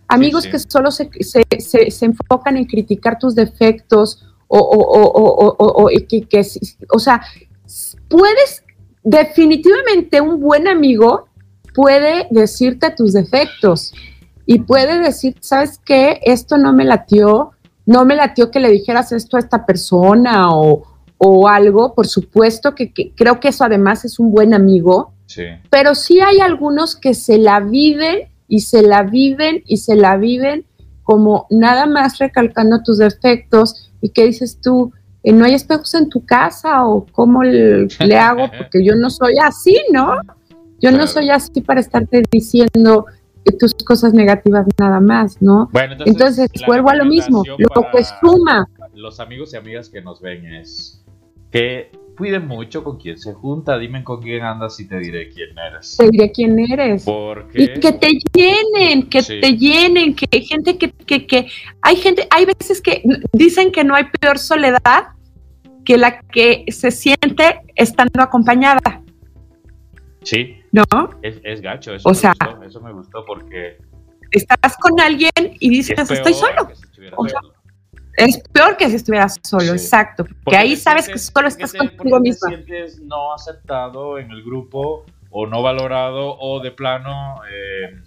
Amigos 0.08 0.48
que 0.48 0.58
solo 0.58 0.90
se, 0.90 1.08
se, 1.20 1.44
se, 1.60 1.92
se 1.92 2.06
enfocan 2.06 2.58
en 2.58 2.66
criticar 2.66 3.20
tus 3.20 3.36
defectos 3.36 4.26
o, 4.50 4.58
o, 4.58 5.56
o, 5.58 5.84
o 5.84 5.88
que, 6.08 6.24
que, 6.24 6.42
o 6.92 7.00
sea, 7.00 7.22
puedes, 8.10 8.64
definitivamente 9.04 10.20
un 10.20 10.40
buen 10.40 10.68
amigo 10.68 11.28
puede 11.74 12.28
decirte 12.32 12.92
tus 12.92 13.14
defectos 13.14 13.94
y 14.46 14.62
puede 14.62 15.00
decir, 15.00 15.36
¿sabes 15.40 15.80
qué? 15.86 16.20
Esto 16.24 16.58
no 16.58 16.74
me 16.74 16.84
latió, 16.84 17.52
no 17.86 18.06
me 18.06 18.16
latió 18.16 18.50
que 18.50 18.60
le 18.60 18.72
dijeras 18.72 19.12
esto 19.12 19.38
a 19.38 19.40
esta 19.40 19.66
persona 19.68 20.50
o, 20.50 20.84
o 21.20 21.48
algo, 21.48 21.94
por 21.94 22.08
supuesto 22.08 22.74
que, 22.74 22.92
que, 22.92 23.14
creo 23.16 23.40
que 23.40 23.50
eso 23.50 23.64
además 23.64 24.04
es 24.04 24.20
un 24.20 24.32
buen 24.32 24.56
amigo, 24.56 25.14
sí. 25.28 25.44
pero 25.70 25.94
sí 25.94 26.20
hay 26.22 26.40
algunos 26.40 26.96
que 26.96 27.14
se 27.14 27.38
la 27.38 27.60
viven 27.60 28.30
y 28.48 28.62
se 28.62 28.82
la 28.82 29.04
viven 29.04 29.62
y 29.68 29.78
se 29.78 29.96
la 29.96 30.18
viven 30.18 30.66
como 31.04 31.46
nada 31.52 31.86
más 31.86 32.18
recalcando 32.18 32.82
tus 32.82 32.98
defectos 32.98 33.89
¿Y 34.02 34.10
qué 34.10 34.26
dices 34.26 34.60
tú? 34.62 34.92
Eh, 35.24 35.34
¿No 35.34 35.46
hay 35.46 35.54
espejos 35.54 35.94
en 35.96 36.10
tu 36.10 36.26
casa 36.26 36.86
o 36.86 37.06
cómo 37.12 37.44
le, 37.44 37.88
hago? 38.18 38.50
Porque 38.58 38.84
yo 38.84 38.96
no 38.96 39.10
soy 39.10 39.36
así, 39.42 39.80
¿no? 39.92 40.16
Yo 40.82 40.92
no 40.92 41.08
soy 41.08 41.30
así 41.30 41.62
para 41.62 41.82
estarte 41.82 42.24
diciendo 42.32 43.06
tus 43.60 43.74
cosas 43.74 44.14
negativas 44.14 44.66
nada 44.78 45.00
más, 45.00 45.42
¿no? 45.42 45.70
Bueno, 45.72 45.96
entonces, 46.06 46.50
vuelvo 46.68 46.90
a 46.90 46.96
lo 46.96 47.06
mismo, 47.06 47.44
lo 47.46 47.86
que 47.92 48.04
suma. 48.22 48.70
Los 48.94 49.20
amigos 49.20 49.54
y 49.54 49.58
amigas 49.58 49.90
que 49.90 50.02
nos 50.02 50.22
ven 50.22 50.46
es 50.46 51.04
que 51.52 51.92
cuiden 52.20 52.48
mucho 52.48 52.84
con 52.84 52.98
quién 52.98 53.18
se 53.18 53.34
junta, 53.34 53.80
dime 53.80 54.04
con 54.04 54.22
quién 54.22 54.44
andas 54.44 54.78
y 54.82 54.88
te 54.90 55.00
diré 55.00 55.30
quién 55.30 55.58
eres. 55.58 55.96
Te 55.98 56.10
diré 56.10 56.32
quién 56.32 56.60
eres. 56.60 57.06
Y 57.54 57.80
que 57.80 57.94
te 57.94 58.10
llenen, 58.34 59.10
que 59.10 59.24
te 59.24 59.58
llenen, 59.58 60.14
que 60.14 60.26
hay 60.32 60.44
gente 60.46 60.78
que, 60.78 60.92
que, 60.92 61.26
que, 61.26 61.48
hay 61.82 61.96
gente, 61.96 62.28
hay 62.30 62.46
veces 62.46 62.82
que 62.82 63.02
dicen 63.32 63.72
que 63.72 63.86
no 63.86 63.96
hay 63.96 64.04
peor 64.20 64.38
soledad 64.38 65.08
que 65.86 65.98
la 65.98 66.20
que 66.20 66.66
se 66.68 66.92
siente 66.92 67.62
estando 67.76 68.22
acompañada. 68.22 69.02
Sí. 70.24 70.58
¿No? 70.74 70.86
Es, 71.22 71.40
es 71.46 71.62
gacho, 71.62 71.96
eso, 71.96 72.10
O 72.10 72.12
me 72.12 72.18
sea- 72.18 72.34
gustó, 72.38 72.64
eso 72.64 72.82
me 72.82 72.92
gustó 72.92 73.26
porque 73.26 73.78
Estás 74.32 74.78
con 74.78 75.00
alguien 75.00 75.32
y 75.60 75.80
es 75.80 75.88
dices, 75.88 76.12
estoy 76.12 76.34
solo. 76.34 76.70
O 77.16 77.28
sea, 77.28 77.40
solo. 77.42 77.54
Es 78.20 78.40
peor 78.52 78.78
que 78.78 78.90
si 78.90 78.96
estuvieras 78.96 79.40
solo, 79.44 79.64
Sí. 79.64 79.70
exacto. 79.70 80.24
Porque, 80.24 80.40
Porque 80.44 80.58
ahí 80.58 80.76
sabes 80.76 81.08
que 81.08 81.18
solo 81.18 81.48
estás 81.48 81.72
te- 81.72 81.78
contigo 81.78 82.10
porque 82.18 82.30
te 82.32 82.36
sientes 82.36 83.00
no 83.02 83.34
aceptado 83.34 84.18
en 84.20 84.30
el 84.32 84.44
grupo 84.44 85.06
o 85.32 85.46
no 85.48 85.62
valorado 85.62 86.38
o 86.40 86.60
de 86.60 86.72
plano 86.72 87.36
eh, 87.52 88.02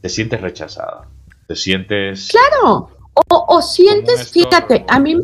te 0.00 0.08
sientes 0.08 0.40
rechazado. 0.40 1.06
Te 1.46 1.56
sientes... 1.56 2.28
Claro. 2.30 2.90
O, 3.30 3.44
o 3.48 3.62
sientes, 3.62 4.30
fíjate, 4.30 4.84
a 4.88 4.98
mí 5.00 5.16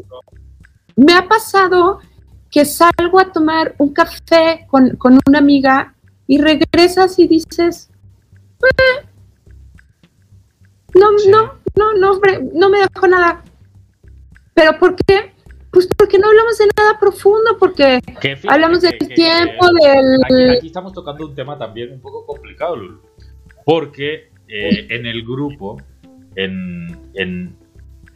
me 0.96 1.12
ha 1.14 1.28
pasado 1.28 2.00
que 2.50 2.64
salgo 2.64 3.18
a 3.20 3.30
tomar 3.32 3.74
un 3.78 3.92
café 3.92 4.66
con, 4.70 4.96
con 4.96 5.18
una 5.26 5.38
amiga 5.38 5.94
y 6.26 6.38
regresas 6.40 7.18
y 7.18 7.26
dices, 7.28 7.90
"Eh, 8.62 9.06
no, 10.94 11.18
Sí. 11.18 11.30
no, 11.30 11.54
no, 11.76 11.92
no, 11.94 12.12
hombre, 12.12 12.40
no 12.54 12.68
me 12.68 12.78
dejó 12.80 13.06
nada. 13.08 13.42
¿Pero 14.54 14.78
por 14.78 14.96
qué? 14.96 15.32
Pues 15.70 15.88
porque 15.96 16.18
no 16.18 16.28
hablamos 16.28 16.58
de 16.58 16.66
nada 16.76 16.98
profundo, 17.00 17.56
porque 17.58 18.00
Que 18.20 18.36
fíjate 18.36 18.48
hablamos 18.54 18.80
que- 18.80 18.88
del 18.88 18.98
que- 18.98 19.08
que- 19.08 19.14
tiempo, 19.14 19.64
Aquí, 19.64 20.34
del... 20.34 20.50
aquí 20.58 20.66
estamos 20.66 20.92
tocando 20.92 21.26
un 21.26 21.34
tema 21.34 21.56
también 21.58 21.92
un 21.92 22.00
poco 22.00 22.26
complicado, 22.26 22.76
Lulu. 22.76 23.00
Porque 23.64 24.30
eh, 24.48 24.86
en 24.90 25.06
el 25.06 25.22
grupo, 25.22 25.78
en, 26.36 26.88
en, 27.14 27.56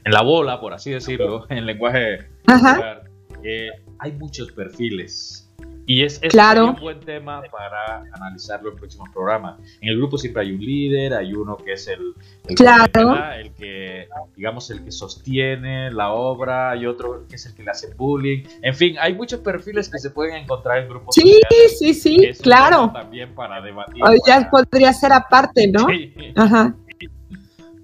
en 0.04 0.12
la 0.12 0.20
bola, 0.22 0.60
por 0.60 0.74
así 0.74 0.90
decirlo, 0.90 1.46
en 1.48 1.64
lenguaje 1.64 2.26
Ajá, 2.46 2.70
popular, 2.74 3.04
eh, 3.42 3.70
hay 3.98 4.12
muchos 4.12 4.52
perfiles. 4.52 5.45
Y 5.88 6.02
es, 6.02 6.18
es 6.20 6.32
Claro. 6.32 6.70
un 6.70 6.80
buen 6.80 6.98
tema 7.00 7.42
para 7.50 8.02
analizarlo 8.12 8.70
en 8.70 8.76
próximos 8.76 9.08
programas. 9.14 9.58
En 9.80 9.90
el 9.90 9.96
grupo 9.98 10.18
siempre 10.18 10.42
hay 10.42 10.52
un 10.52 10.60
líder, 10.60 11.14
hay 11.14 11.32
uno 11.32 11.56
que 11.56 11.74
es 11.74 11.86
el, 11.86 12.12
el, 12.48 12.56
Claro. 12.56 12.90
que, 12.92 13.40
el 13.40 13.52
que, 13.52 14.08
digamos, 14.34 14.68
el 14.70 14.82
que 14.84 14.90
sostiene 14.90 15.92
la 15.92 16.10
obra, 16.12 16.70
hay 16.72 16.86
otro 16.86 17.24
que 17.28 17.36
es 17.36 17.46
el 17.46 17.54
que 17.54 17.62
le 17.62 17.70
hace 17.70 17.94
bullying. 17.94 18.42
En 18.62 18.74
fin, 18.74 18.96
hay 19.00 19.14
muchos 19.14 19.38
perfiles 19.40 19.88
que 19.88 19.98
se 19.98 20.10
pueden 20.10 20.34
encontrar 20.36 20.78
en 20.78 20.88
grupos 20.88 21.14
sí, 21.14 21.20
sociales. 21.22 21.78
sí, 21.78 21.94
sí, 21.94 22.42
claro. 22.42 22.90
También 22.92 23.32
para 23.34 23.60
debatir. 23.60 24.02
O 24.02 24.12
ya 24.26 24.38
para- 24.38 24.50
podría 24.50 24.92
ser 24.92 25.12
aparte, 25.12 25.68
¿no? 25.68 25.86
Sí. 25.88 26.12
Ajá. 26.34 26.74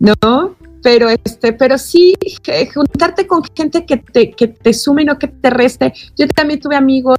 No, 0.01 0.57
pero 0.83 1.09
este, 1.09 1.53
pero 1.53 1.79
sí, 1.79 2.14
eh, 2.47 2.68
juntarte 2.73 3.27
con 3.27 3.42
gente 3.55 3.87
que 3.87 3.99
te, 3.99 4.33
que 4.33 4.49
te 4.49 4.75
sume 4.75 5.03
y 5.03 5.05
no 5.05 5.18
que 5.18 5.29
te 5.29 5.51
reste. 5.51 5.92
Yo 6.16 6.27
también 6.29 6.61
tuve 6.61 6.77
amigos 6.77 7.18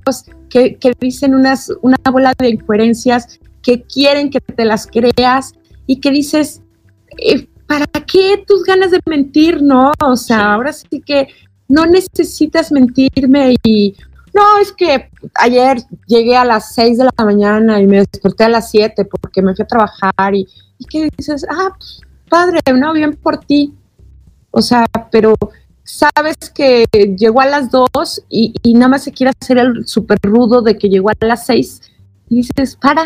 que, 0.50 0.76
que 0.76 0.94
dicen 1.00 1.34
unas, 1.34 1.72
una 1.82 1.98
bola 2.12 2.34
de 2.38 2.50
incoherencias, 2.50 3.40
que 3.62 3.84
quieren 3.84 4.30
que 4.30 4.42
te 4.42 4.66
las 4.66 4.88
creas 4.88 5.54
y 5.88 6.02
que 6.02 6.12
dices, 6.12 6.62
eh, 7.18 7.48
¿para 7.66 7.86
qué 8.06 8.44
tus 8.46 8.64
ganas 8.64 8.92
de 8.92 9.00
mentir? 9.06 9.62
No, 9.62 9.94
o 10.02 10.16
sea, 10.18 10.54
ahora 10.54 10.74
sí 10.74 11.02
que 11.06 11.30
no 11.70 11.86
necesitas 11.86 12.72
mentirme 12.72 13.56
y 13.64 13.96
no, 14.34 14.58
es 14.58 14.72
que 14.72 15.10
ayer 15.36 15.78
llegué 16.08 16.36
a 16.36 16.44
las 16.44 16.74
6 16.74 16.98
de 16.98 17.04
la 17.06 17.26
mañana 17.26 17.80
y 17.80 17.88
me 17.88 18.00
desperté 18.00 18.46
a 18.46 18.50
las 18.50 18.72
7 18.72 19.06
porque 19.06 19.42
me 19.42 19.56
fui 19.56 19.64
a 19.64 19.68
trabajar 19.68 20.34
y, 20.36 20.48
y 20.80 20.86
que 20.86 21.08
dices, 21.18 21.46
ah, 21.50 21.70
pues, 21.78 22.02
padre, 22.34 22.62
no, 22.74 22.94
bien 22.94 23.16
por 23.16 23.38
ti. 23.38 23.76
O 24.50 24.60
sea, 24.64 24.88
pero 25.12 25.36
sabes 25.84 26.36
que 26.50 26.86
llegó 27.16 27.42
a 27.42 27.46
las 27.46 27.70
2 27.70 28.26
y, 28.28 28.54
nada 28.74 28.88
más 28.88 29.04
se 29.04 29.12
quiere 29.12 29.32
hacer 29.40 29.60
el 29.60 29.86
súper 29.86 30.18
rudo 30.24 30.64
de 30.64 30.76
que 30.76 30.90
llegó 30.90 31.10
a 31.10 31.26
las 31.26 31.46
6 31.46 31.82
y 32.30 32.38
dices, 32.38 32.76
para, 32.76 33.06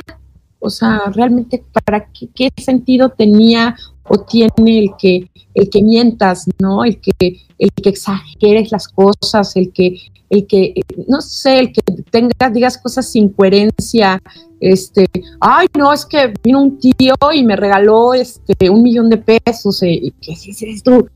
o 0.59 0.69
sea, 0.69 1.11
realmente, 1.13 1.61
¿para 1.83 2.07
qué, 2.13 2.29
qué 2.33 2.49
sentido 2.57 3.09
tenía 3.09 3.75
o 4.03 4.17
tiene 4.19 4.79
el 4.79 4.91
que, 4.97 5.29
el 5.53 5.69
que 5.69 5.83
mientas, 5.83 6.45
¿no? 6.59 6.85
El 6.85 7.01
que, 7.01 7.11
el 7.59 7.69
que 7.73 7.89
exageres 7.89 8.71
las 8.71 8.87
cosas, 8.87 9.57
el 9.57 9.73
que, 9.73 9.99
el 10.29 10.45
que, 10.45 10.73
no 11.07 11.21
sé, 11.21 11.59
el 11.59 11.71
que 11.71 11.81
tengas, 12.11 12.53
digas 12.53 12.77
cosas 12.77 13.09
sin 13.09 13.29
coherencia, 13.29 14.21
este, 14.59 15.05
ay, 15.39 15.67
no, 15.77 15.93
es 15.93 16.05
que 16.05 16.33
vino 16.43 16.61
un 16.61 16.79
tío 16.79 17.15
y 17.33 17.43
me 17.43 17.55
regaló 17.55 18.13
este 18.13 18.69
un 18.69 18.83
millón 18.83 19.09
de 19.09 19.17
pesos, 19.17 19.81
eh, 19.83 19.91
y 19.91 20.11
que 20.11 20.31
dices 20.31 20.83
tú, 20.83 21.07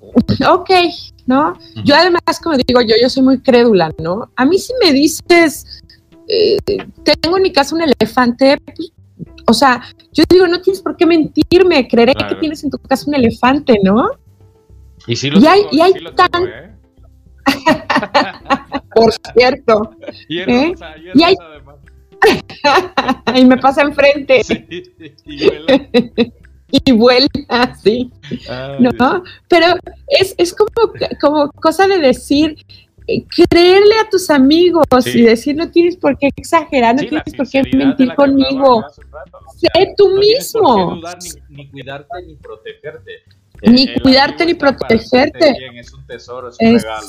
ok, 0.50 0.70
¿no? 1.26 1.54
Yo 1.84 1.94
además, 1.94 2.22
como 2.42 2.56
digo 2.56 2.80
yo, 2.82 2.94
yo 3.00 3.08
soy 3.10 3.22
muy 3.22 3.38
crédula, 3.40 3.90
¿no? 3.98 4.30
A 4.36 4.44
mí 4.44 4.58
si 4.58 4.72
me 4.82 4.92
dices, 4.92 5.82
eh, 6.28 6.56
tengo 7.04 7.36
en 7.36 7.42
mi 7.42 7.52
casa 7.52 7.74
un 7.74 7.82
elefante, 7.82 8.56
pues, 8.64 8.92
o 9.46 9.52
sea, 9.52 9.82
yo 10.12 10.24
digo, 10.28 10.46
no 10.46 10.60
tienes 10.60 10.80
por 10.82 10.96
qué 10.96 11.04
mentirme, 11.04 11.86
creeré 11.88 12.14
Claro. 12.14 12.34
que 12.34 12.40
tienes 12.40 12.62
en 12.64 12.70
tu 12.70 12.78
casa 12.78 13.04
un 13.08 13.14
elefante, 13.14 13.78
¿no? 13.82 14.08
Y 15.06 15.16
sí 15.16 15.30
lo 15.30 15.40
Y 15.40 15.46
hay- 15.46 15.60
tengo, 15.62 15.74
y 15.74 15.80
hay 15.80 15.92
sí 15.92 15.98
lo 16.00 16.14
tengo, 16.14 16.28
tan- 16.30 16.44
¿eh? 16.46 16.68
Por 18.94 19.12
cierto, 19.34 19.96
Y 20.28 20.40
¿Eh? 20.40 20.74
y 21.14 21.22
hay- 21.22 21.36
me 23.46 23.56
pasa 23.58 23.82
enfrente 23.82 24.44
Sí, 24.44 24.64
y 25.26 25.48
huele. 25.48 25.90
y 26.70 26.92
vuela, 26.92 27.28
sí. 27.82 28.10
Ay, 28.48 28.76
¿no? 28.80 29.22
Pero 29.48 29.66
es, 30.06 30.34
es 30.38 30.54
como, 30.54 30.70
como 31.20 31.50
cosa 31.52 31.86
de 31.86 31.98
decir, 31.98 32.56
eh, 33.08 33.24
creerle 33.50 33.94
a 33.96 34.08
tus 34.08 34.30
amigos 34.30 34.84
Sí. 35.02 35.18
y 35.18 35.22
decir, 35.22 35.56
no 35.56 35.70
tienes 35.70 35.96
por 35.96 36.16
qué 36.16 36.28
exagerar, 36.36 36.94
no 36.94 37.00
Sí, 37.00 37.08
tienes 37.08 37.34
por 37.34 37.48
qué 37.50 37.62
mentir 37.76 38.14
conmigo. 38.14 38.82
rato, 39.10 39.38
o 39.44 39.52
Sé 39.58 39.94
tú 39.96 40.08
no 40.10 40.16
mismo. 40.16 40.94
dudar 40.96 41.18
ni, 41.48 41.56
ni 41.56 41.70
cuidarte 41.70 42.22
ni 42.26 42.36
protegerte. 42.36 43.12
Ni 43.64 43.82
el 43.84 44.02
cuidarte 44.02 44.46
ni 44.46 44.54
protegerte. 44.54 45.54
bien, 45.58 45.76
es 45.78 45.92
un 45.92 46.04
tesoro, 46.06 46.48
es 46.48 46.56
un 46.60 46.78
regalo. 46.78 47.06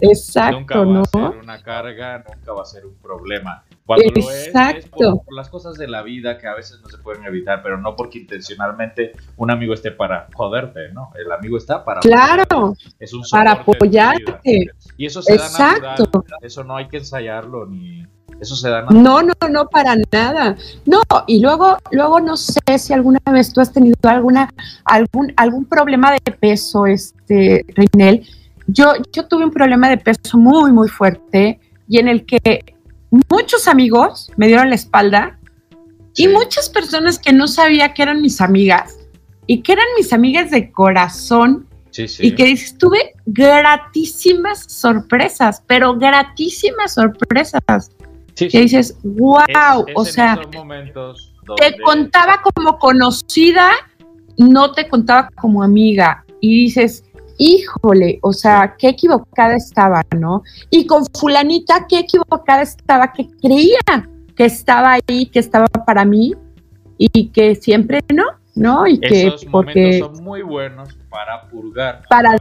Exacto, 0.00 0.60
Nunca 0.60 0.74
exacto, 0.74 0.88
va 0.88 1.20
¿no? 1.20 1.28
a 1.28 1.32
ser 1.32 1.42
una 1.42 1.62
carga, 1.62 2.24
nunca 2.36 2.52
va 2.52 2.62
a 2.62 2.66
ser 2.66 2.86
un 2.86 2.94
problema. 2.96 3.64
Cuando 3.86 4.04
lo 4.14 4.20
es, 4.20 4.28
es 4.28 4.46
Exacto. 4.48 4.90
por, 4.90 5.24
por 5.24 5.34
las 5.34 5.48
cosas 5.48 5.76
de 5.76 5.88
la 5.88 6.02
vida 6.02 6.38
que 6.38 6.46
a 6.46 6.54
veces 6.54 6.80
no 6.82 6.88
se 6.88 6.98
pueden 6.98 7.24
evitar, 7.24 7.62
pero 7.62 7.78
no 7.78 7.96
porque 7.96 8.18
intencionalmente 8.18 9.12
un 9.36 9.50
amigo 9.50 9.74
esté 9.74 9.90
para 9.90 10.28
joderte, 10.34 10.92
¿no? 10.92 11.10
El 11.18 11.30
amigo 11.32 11.56
está 11.56 11.84
para 11.84 12.00
Claro, 12.00 12.74
es 12.98 13.12
un 13.12 13.22
para 13.30 13.52
apoyarte. 13.52 14.70
Y 14.96 15.06
eso 15.06 15.22
se 15.22 15.36
da 15.36 15.46
Exacto. 15.46 16.04
natural, 16.04 16.38
eso 16.42 16.64
no 16.64 16.76
hay 16.76 16.88
que 16.88 16.98
ensayarlo 16.98 17.66
ni 17.66 18.06
eso 18.40 18.56
se 18.56 18.70
da 18.70 18.82
natural. 18.82 19.02
No, 19.02 19.22
no, 19.22 19.34
no, 19.50 19.66
para 19.68 19.94
nada. 20.10 20.56
No, 20.86 21.02
y 21.26 21.40
luego, 21.40 21.76
luego 21.90 22.20
no 22.20 22.36
sé 22.36 22.78
si 22.78 22.92
alguna 22.92 23.20
vez 23.30 23.52
tú 23.52 23.60
has 23.60 23.72
tenido 23.72 23.96
alguna, 24.04 24.50
algún, 24.84 25.32
algún 25.36 25.66
problema 25.66 26.12
de 26.12 26.32
peso, 26.32 26.86
este, 26.86 27.64
Reinel. 27.74 28.26
Yo, 28.72 28.92
yo 29.12 29.26
tuve 29.26 29.44
un 29.44 29.50
problema 29.50 29.88
de 29.88 29.96
peso 29.98 30.38
muy, 30.38 30.72
muy 30.72 30.88
fuerte 30.88 31.58
y 31.88 31.98
en 31.98 32.08
el 32.08 32.24
que 32.24 32.40
muchos 33.30 33.66
amigos 33.68 34.30
me 34.36 34.46
dieron 34.46 34.68
la 34.68 34.74
espalda 34.76 35.38
Sí. 36.12 36.24
y 36.24 36.28
muchas 36.28 36.68
personas 36.68 37.18
que 37.18 37.32
no 37.32 37.46
sabía 37.46 37.94
que 37.94 38.02
eran 38.02 38.20
mis 38.20 38.40
amigas 38.40 38.98
y 39.46 39.62
que 39.62 39.72
eran 39.72 39.84
mis 39.96 40.12
amigas 40.12 40.50
de 40.50 40.70
corazón 40.72 41.66
Sí, 41.90 42.06
sí. 42.08 42.26
y 42.28 42.34
que 42.34 42.44
dices, 42.44 42.76
tuve 42.78 43.12
gratísimas 43.26 44.64
sorpresas, 44.68 45.62
pero 45.66 45.96
gratísimas 45.96 46.94
sorpresas 46.94 47.60
Sí, 48.34 48.48
que 48.48 48.60
dices, 48.60 48.96
wow, 49.02 49.38
Es- 49.46 49.88
es 49.88 49.94
o 49.96 50.04
sea, 50.04 50.40
te 51.56 51.76
contaba 51.82 52.40
como 52.42 52.78
conocida, 52.78 53.70
no 54.38 54.72
te 54.72 54.88
contaba 54.88 55.28
como 55.40 55.62
amiga. 55.62 56.24
Y 56.40 56.64
dices, 56.64 57.04
híjole, 57.40 58.18
o 58.20 58.34
sea, 58.34 58.74
qué 58.78 58.88
equivocada 58.90 59.56
estaba, 59.56 60.02
¿no? 60.16 60.42
Y 60.68 60.86
con 60.86 61.04
fulanita, 61.18 61.86
qué 61.88 62.00
equivocada 62.00 62.60
estaba, 62.60 63.12
que 63.14 63.28
creía 63.40 63.78
que 64.36 64.44
estaba 64.44 64.92
ahí, 64.92 65.26
que 65.26 65.38
estaba 65.38 65.66
para 65.66 66.04
mí, 66.04 66.34
y 66.98 67.28
que 67.28 67.54
siempre 67.54 68.00
no, 68.14 68.24
¿no? 68.54 68.86
Y 68.86 69.00
que 69.00 69.28
esos 69.28 69.46
porque 69.46 69.72
momentos 69.74 70.16
son 70.16 70.24
muy 70.24 70.42
buenos 70.42 70.90
para 71.08 71.48
purgar. 71.48 72.02
para, 72.10 72.36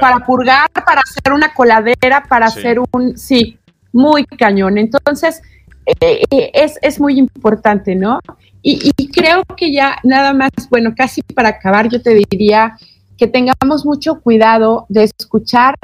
para, 0.00 0.24
purgar, 0.24 0.70
para 0.70 1.00
hacer 1.00 1.32
una 1.32 1.52
coladera, 1.52 2.22
para 2.28 2.48
Sí. 2.48 2.60
hacer 2.60 2.78
un, 2.92 3.18
sí, 3.18 3.58
muy 3.92 4.24
cañón. 4.24 4.78
Entonces, 4.78 5.42
eh, 6.00 6.22
eh, 6.30 6.50
es, 6.54 6.78
es 6.80 7.00
muy 7.00 7.18
importante, 7.18 7.96
¿no? 7.96 8.20
Y, 8.62 8.92
y 8.96 9.08
creo 9.08 9.42
que 9.56 9.72
ya 9.72 9.96
nada 10.04 10.32
más, 10.32 10.50
bueno, 10.70 10.94
casi 10.96 11.22
para 11.22 11.48
acabar, 11.48 11.88
yo 11.88 12.00
te 12.00 12.14
diría 12.14 12.76
que 13.16 13.26
tengamos 13.26 13.84
mucho 13.84 14.20
cuidado 14.20 14.86
de 14.88 15.04
escuchar 15.04 15.74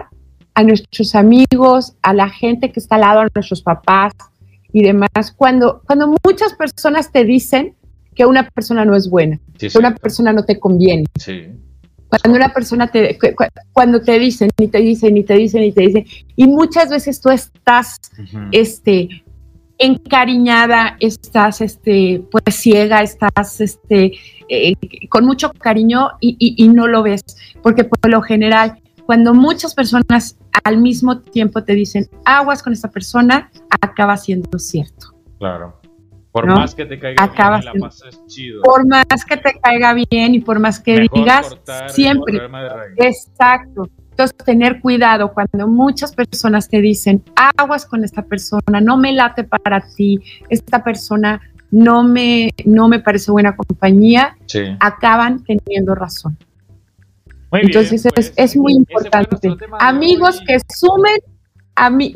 a 0.55 0.63
nuestros 0.65 1.15
amigos, 1.15 1.95
a 2.03 2.13
la 2.15 2.29
gente 2.29 2.73
que 2.73 2.81
está 2.81 2.97
al 2.97 3.03
lado, 3.03 3.21
a 3.21 3.27
nuestros 3.35 3.63
papás 3.63 4.13
y 4.73 4.83
demás, 4.83 5.09
cuando, 5.37 5.83
cuando 5.87 6.13
muchas 6.25 6.55
personas 6.55 7.13
te 7.13 7.25
dicen 7.25 7.75
que 8.15 8.27
una 8.27 8.49
persona 8.51 8.85
no 8.85 8.97
es 8.97 9.09
buena, 9.09 9.39
Sí, 9.59 9.69
que 9.69 9.79
una 9.79 9.95
persona 9.95 10.33
no 10.33 10.45
te 10.45 10.59
conviene. 10.59 11.05
Sí. 11.19 11.47
Cuando 12.09 12.37
una 12.39 12.53
persona 12.53 12.89
te, 12.91 13.17
cu- 13.19 13.35
cu- 13.37 13.45
cuando 13.73 14.01
te 14.01 14.19
dicen, 14.19 14.51
y 14.59 14.69
te 14.69 14.79
dicen, 14.79 15.17
y 15.17 15.23
te 15.25 15.35
dicen, 15.35 15.63
y 15.63 15.73
te 15.73 15.83
dicen, 15.83 16.05
y 16.35 16.47
muchas 16.49 16.89
veces 16.91 17.21
tú 17.21 17.29
estás, 17.31 17.99
este, 18.51 19.09
encariñada, 19.79 20.97
estás 21.01 21.61
este, 21.61 22.23
pues 22.31 22.57
ciega, 22.57 23.03
estás 23.03 23.61
este, 23.61 24.13
eh, 24.49 24.75
con 25.09 25.25
mucho 25.25 25.53
cariño 25.53 26.11
y, 26.21 26.37
y, 26.39 26.69
no 26.69 26.87
lo 26.87 27.03
ves, 27.03 27.23
porque 27.63 27.85
por 27.85 28.11
lo 28.11 28.21
general, 28.23 28.81
cuando 29.07 29.35
muchas 29.35 29.75
personas 29.75 30.37
al 30.65 30.79
mismo 30.79 31.21
tiempo 31.21 31.63
te 31.63 31.75
dicen 31.75 32.09
aguas 32.25 32.63
con 32.63 32.73
esta 32.73 32.91
persona, 32.91 33.51
acaba 33.81 34.17
siendo 34.17 34.59
cierto. 34.59 35.15
Claro. 35.39 35.79
Por 36.33 36.47
más 36.47 36.75
que 36.75 36.85
te 36.85 36.99
caiga 36.99 37.27
bien, 37.27 37.65
la 37.65 37.73
pases 37.81 38.27
chido. 38.27 38.63
Por 38.63 38.87
más 38.87 39.25
que 39.27 39.37
te 39.39 39.59
caiga 39.61 39.95
bien 39.95 40.35
y 40.35 40.41
por 40.41 40.61
más 40.61 40.79
que 40.79 41.09
digas, 41.13 41.57
siempre. 41.89 42.41
Exacto. 42.97 43.89
Entonces, 44.19 44.45
tener 44.45 44.81
cuidado 44.81 45.33
cuando 45.33 45.69
muchas 45.69 46.13
personas 46.13 46.69
te 46.69 46.81
dicen, 46.81 47.23
aguas 47.57 47.87
con 47.87 48.03
esta 48.03 48.23
persona, 48.23 48.81
no 48.81 48.97
me 48.97 49.13
late 49.13 49.45
para 49.45 49.81
ti, 49.81 50.19
esta 50.49 50.83
persona 50.83 51.41
no 51.71 52.03
me, 52.03 52.51
no 52.65 52.89
me 52.89 52.99
parece 52.99 53.31
buena 53.31 53.55
compañía, 53.55 54.37
acaban 54.81 55.45
teniendo 55.45 55.95
razón. 55.95 56.37
Entonces 57.53 58.07
es, 58.17 58.33
pues, 58.33 58.57
muy 58.57 58.73
importante. 58.73 59.55
Amigos 59.79 60.43
que 60.45 60.59
sumen, 60.75 61.19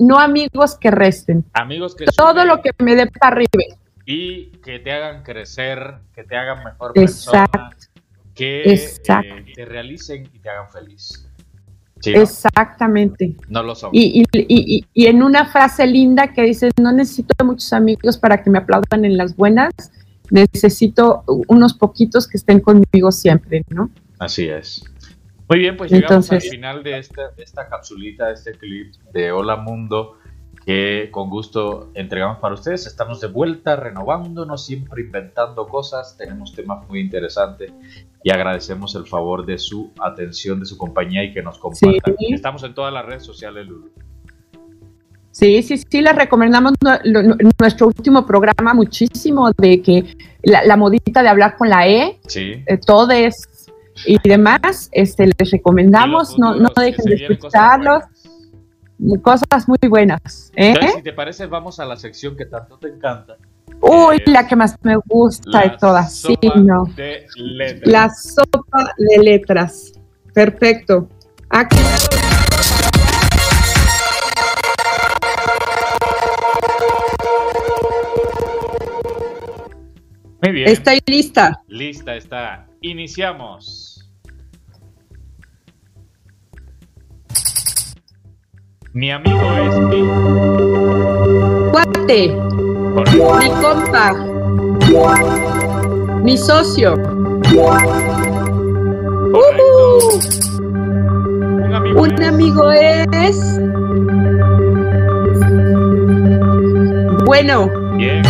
no 0.01 0.19
amigos 0.19 0.77
que 0.77 0.91
resten. 0.91 1.45
Amigos 1.53 1.95
que 1.95 2.07
Todo 2.07 2.45
lo 2.45 2.61
que 2.63 2.71
me 2.81 2.97
dé 2.97 3.07
para 3.07 3.37
arriba. 3.37 3.77
Y 4.07 4.47
que 4.65 4.81
te 4.81 4.91
hagan 4.91 5.23
crecer, 5.23 5.99
que 6.13 6.25
te 6.25 6.37
hagan 6.37 6.65
mejor 6.65 6.95
persona, 6.95 7.71
que 8.35 8.65
eh, 8.65 9.53
te 9.55 9.65
realicen 9.65 10.29
y 10.33 10.41
te 10.41 10.51
hagan 10.51 10.69
feliz. 10.69 11.29
Exactamente. 12.05 13.35
No 13.49 13.63
lo 13.63 13.75
son. 13.75 13.91
Y, 13.93 14.25
y, 14.33 14.85
y, 14.93 15.07
en 15.07 15.23
una 15.23 15.47
frase 15.47 15.87
linda 15.87 16.33
que 16.33 16.43
dice, 16.43 16.71
no 16.81 16.93
necesito 16.93 17.45
muchos 17.45 17.73
amigos 17.73 18.19
para 18.19 18.43
que 18.43 18.51
me 18.51 18.59
aplaudan 18.59 19.05
en 19.05 19.17
las 19.17 19.37
buenas, 19.37 19.73
necesito 20.31 21.25
unos 21.49 21.75
poquitos 21.75 22.27
que 22.27 22.39
estén 22.39 22.61
conmigo 22.61 23.13
siempre, 23.13 23.65
¿no? 23.69 23.91
Así 24.19 24.49
es. 24.49 24.85
Muy 25.49 25.59
bien, 25.59 25.77
pues 25.77 25.91
llegamos 25.91 26.31
al 26.33 26.41
final 26.41 26.83
de 26.83 26.99
esta, 26.99 27.31
de 27.37 27.43
esta 27.43 27.69
capsulita, 27.69 28.29
de 28.29 28.35
este 28.35 28.53
clip 28.53 28.95
de 29.13 29.33
Hola 29.33 29.57
Mundo 29.57 30.17
que 30.65 31.09
con 31.11 31.29
gusto 31.29 31.91
entregamos 31.95 32.39
para 32.39 32.55
ustedes. 32.55 32.87
Estamos 32.87 33.21
de 33.21 33.29
vuelta, 33.29 33.77
renovándonos, 33.77 34.65
siempre 34.65 35.03
inventando 35.03 35.67
cosas. 35.67 36.17
Tenemos 36.17 36.55
temas 36.55 36.89
muy 36.89 37.01
interesantes 37.01 37.73
y 38.23 38.31
agradecemos 38.31 38.95
el 38.95 39.07
favor 39.07 39.45
de 39.45 39.59
su 39.59 39.91
atención, 40.01 40.61
de 40.61 40.67
su 40.67 40.79
compañía 40.79 41.25
y 41.25 41.33
que 41.33 41.43
nos 41.43 41.59
compartan. 41.59 42.15
Estamos 42.19 42.63
en 42.63 42.75
todas 42.75 42.93
las 42.93 43.05
redes 43.05 43.25
sociales, 43.25 43.67
Lulu. 43.67 43.91
Sí, 45.33 45.63
sí, 45.63 45.79
sí, 45.79 46.03
les 46.03 46.15
recomendamos 46.15 46.75
nuestro 47.59 47.87
último 47.87 48.27
programa 48.27 48.75
muchísimo 48.75 49.51
de 49.57 49.81
que 49.81 50.05
la, 50.43 50.77
modita 50.77 51.23
de 51.23 51.29
hablar 51.31 51.57
con 51.57 51.71
la 51.71 51.89
E, 51.89 52.21
sí. 52.27 52.63
Eh, 52.67 52.77
todo 52.77 53.11
es 53.13 53.49
y 54.07 54.17
demás, 54.23 54.91
este, 54.93 55.27
les 55.27 55.51
recomendamos, 55.51 56.39
no, 56.39 56.55
no 56.57 56.69
dejen 56.77 57.05
de 57.07 57.15
escucharlos 57.15 58.05
cosas 59.23 59.69
muy 59.69 59.79
buenas. 59.89 60.53
¿eh? 60.57 60.75
si 60.95 61.03
te 61.03 61.13
parece, 61.13 61.47
vamos 61.47 61.81
a 61.81 61.85
la 61.85 61.97
sección 61.97 62.37
que 62.37 62.47
tanto 62.47 62.79
te 62.79 62.89
encanta. 62.89 63.37
Uy, 63.81 64.23
la 64.27 64.47
que 64.47 64.55
más 64.55 64.77
me 64.83 64.97
gusta 65.07 65.63
de 65.63 65.71
todas. 65.79 66.15
Sí, 66.15 66.39
no. 66.57 66.85
La 67.83 68.09
sopa 68.11 68.95
de 68.97 69.23
letras. 69.23 69.93
Perfecto. 70.33 71.09
Aquí. 71.51 71.77
Muy 80.43 80.53
bien. 80.53 80.69
Estoy 80.69 81.01
lista. 81.07 81.63
Lista 81.69 82.17
está. 82.17 82.67
Iniciamos. 82.81 83.82
Mi 88.95 89.11
amigo 89.11 89.41
es 89.57 89.75
mi. 89.89 90.07
Cuate. 91.71 92.37
Mi 93.41 93.49
compa. 93.63 94.13
Mi 96.23 96.37
socio. 96.37 96.93
Un 101.65 101.75
amigo, 101.75 102.03
Un 102.03 102.23
amigo 102.23 102.71
es. 102.71 103.41
Bueno. 107.25 107.71
Bien. 107.97 108.23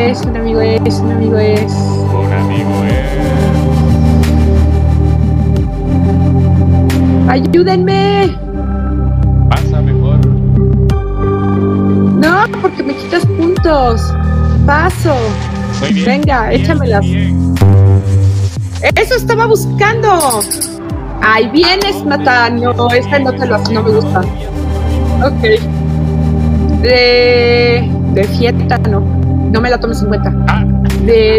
Es, 0.00 0.22
un 0.22 0.36
amigo 0.36 0.60
es, 0.60 0.94
un 1.00 1.12
amigo 1.12 1.36
es. 1.36 1.72
Un 1.72 2.32
amigo 2.32 2.84
es. 2.84 3.10
¡Ayúdenme! 7.28 8.36
Pasa 9.48 9.80
mejor. 9.82 10.26
No, 12.16 12.44
porque 12.62 12.82
me 12.82 12.94
quitas 12.94 13.26
puntos. 13.26 14.12
Paso. 14.66 15.14
Muy 15.80 15.92
bien, 15.92 16.06
Venga, 16.06 16.52
échamelas. 16.52 17.04
Eso 18.96 19.14
estaba 19.14 19.46
buscando. 19.46 20.40
Ay, 21.22 21.48
vienes, 21.52 22.04
Mata. 22.04 22.50
No, 22.50 22.90
esta 22.90 23.18
no 23.18 23.32
te 23.32 23.46
lo 23.46 23.58
no 23.58 23.82
me 23.82 23.90
gusta. 23.90 24.20
Ok. 25.24 25.42
De, 26.82 27.90
de 28.14 28.24
fiesta, 28.24 28.78
no. 28.78 29.19
No 29.50 29.60
me 29.60 29.68
la 29.68 29.78
tomes 29.78 30.00
en 30.02 30.08
cuenta. 30.08 30.32
Ah. 30.48 30.64
De, 31.02 31.38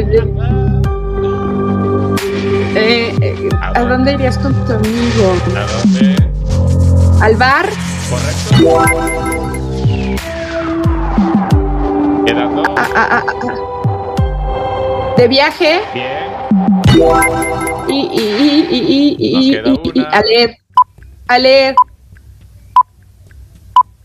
eh, 2.76 3.16
eh, 3.22 3.50
ah, 3.62 3.74
¿A 3.76 3.82
dónde 3.84 4.14
irías 4.14 4.38
con 4.38 4.54
tu 4.66 4.74
amigo? 4.74 5.34
¿A 5.56 5.66
dónde? 5.66 6.16
¿Al 7.22 7.36
bar? 7.36 7.70
Correcto. 8.10 8.84
Quedando. 12.26 12.64
Ah, 12.78 13.24
¿De 15.18 15.28
viaje? 15.28 15.82
Bien. 15.94 16.32
Y, 17.88 17.94
y, 17.94 18.22
y, 18.40 18.68
y, 18.70 19.16
y, 19.20 19.56
y, 19.56 19.92
y, 19.94 20.06
a 20.12 20.22
leer. 20.22 20.58
A 21.28 21.40
leer. 21.40 21.76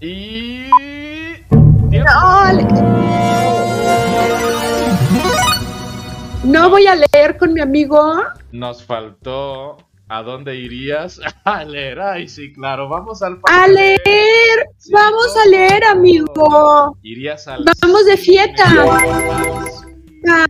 Y. 0.00 0.66
No, 1.90 3.15
No 6.56 6.70
voy 6.70 6.86
a 6.86 6.94
leer 6.94 7.36
con 7.36 7.52
mi 7.52 7.60
amigo. 7.60 8.00
Nos 8.50 8.82
faltó. 8.82 9.76
¿A 10.08 10.22
dónde 10.22 10.56
irías? 10.56 11.20
A 11.44 11.64
leer. 11.64 12.00
Ay, 12.00 12.28
sí, 12.28 12.50
claro. 12.54 12.88
Vamos 12.88 13.22
al. 13.22 13.38
A 13.50 13.68
leer. 13.68 13.98
Vamos 14.90 15.36
a 15.36 15.48
leer, 15.50 15.84
amigo. 15.84 16.96
Irías 17.02 17.46
al. 17.46 17.62
Vamos 17.82 18.06
de 18.06 18.16
fiesta. 18.16 18.64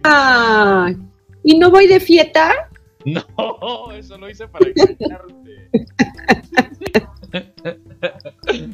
Ah, 0.04 0.92
¿Y 1.42 1.58
no 1.58 1.72
voy 1.72 1.88
de 1.88 1.98
fiesta? 1.98 2.52
No, 3.04 3.90
eso 3.92 4.16
lo 4.16 4.30
hice 4.30 4.46
para 4.46 4.66
engañarte. 4.68 5.70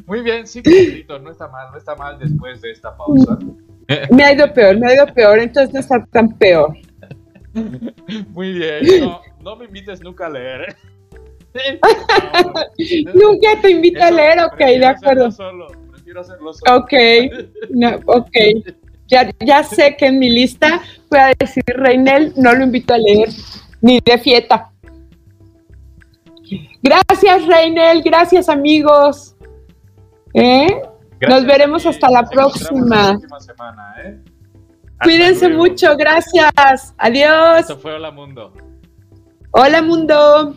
Muy 0.07 0.21
bien, 0.21 0.47
sí, 0.47 0.62
no 1.09 1.31
está 1.31 1.49
mal, 1.49 1.68
no 1.73 1.79
está 1.79 1.97
mal 1.97 2.18
después 2.18 2.61
de 2.61 2.73
esta 2.73 2.97
pausa. 2.97 3.38
Me 4.11 4.25
ha 4.25 4.33
ido 4.33 4.53
peor, 4.53 4.79
me 4.79 4.87
ha 4.87 4.95
ido 4.95 5.07
peor, 5.12 5.38
entonces 5.38 5.75
no 5.75 5.81
está 5.81 6.05
tan 6.07 6.29
peor. 6.38 6.77
Muy 7.55 8.53
bien, 8.53 9.11
no, 9.43 9.57
me 9.57 9.67
invites 9.67 10.01
nunca 10.01 10.27
a 10.27 10.31
leer. 10.31 10.77
nunca 13.15 13.61
te 13.61 13.71
invito 13.71 14.03
a 14.03 14.11
leer, 14.11 14.41
ok, 14.41 14.59
de 14.59 14.87
acuerdo. 14.87 15.31
Solo, 15.31 15.67
prefiero 15.91 16.21
hacerlo 16.21 16.53
solo. 16.53 16.77
Ok, 16.77 16.93
no, 17.71 18.01
ok. 18.07 18.37
Ya, 19.09 19.31
ya 19.41 19.62
sé 19.62 19.97
que 19.97 20.07
en 20.07 20.19
mi 20.19 20.31
lista 20.31 20.81
voy 21.11 21.21
a 21.21 21.33
decir 21.38 21.62
Reinel, 21.67 22.33
no 22.37 22.55
lo 22.55 22.65
invito 22.65 22.95
a 22.95 22.99
leer, 22.99 23.29
ni 23.83 24.01
de 24.01 24.19
fiesta. 24.19 24.71
Gracias, 26.83 27.47
Reinel, 27.47 28.03
gracias, 28.03 28.49
amigos. 28.49 29.37
¿Eh? 30.35 30.83
Nos 31.29 31.45
veremos 31.45 31.85
hasta 31.87 32.11
la 32.11 32.29
próxima. 32.29 33.19
semana, 33.38 33.95
¿eh? 34.05 34.32
Cuídense 35.03 35.49
mucho, 35.49 35.97
gracias. 35.97 36.95
Adiós. 36.99 37.61
Esto 37.61 37.79
fue 37.79 37.95
Hola 37.95 38.11
Mundo. 38.11 38.53
Hola 39.53 39.83
Mundo. 39.83 40.57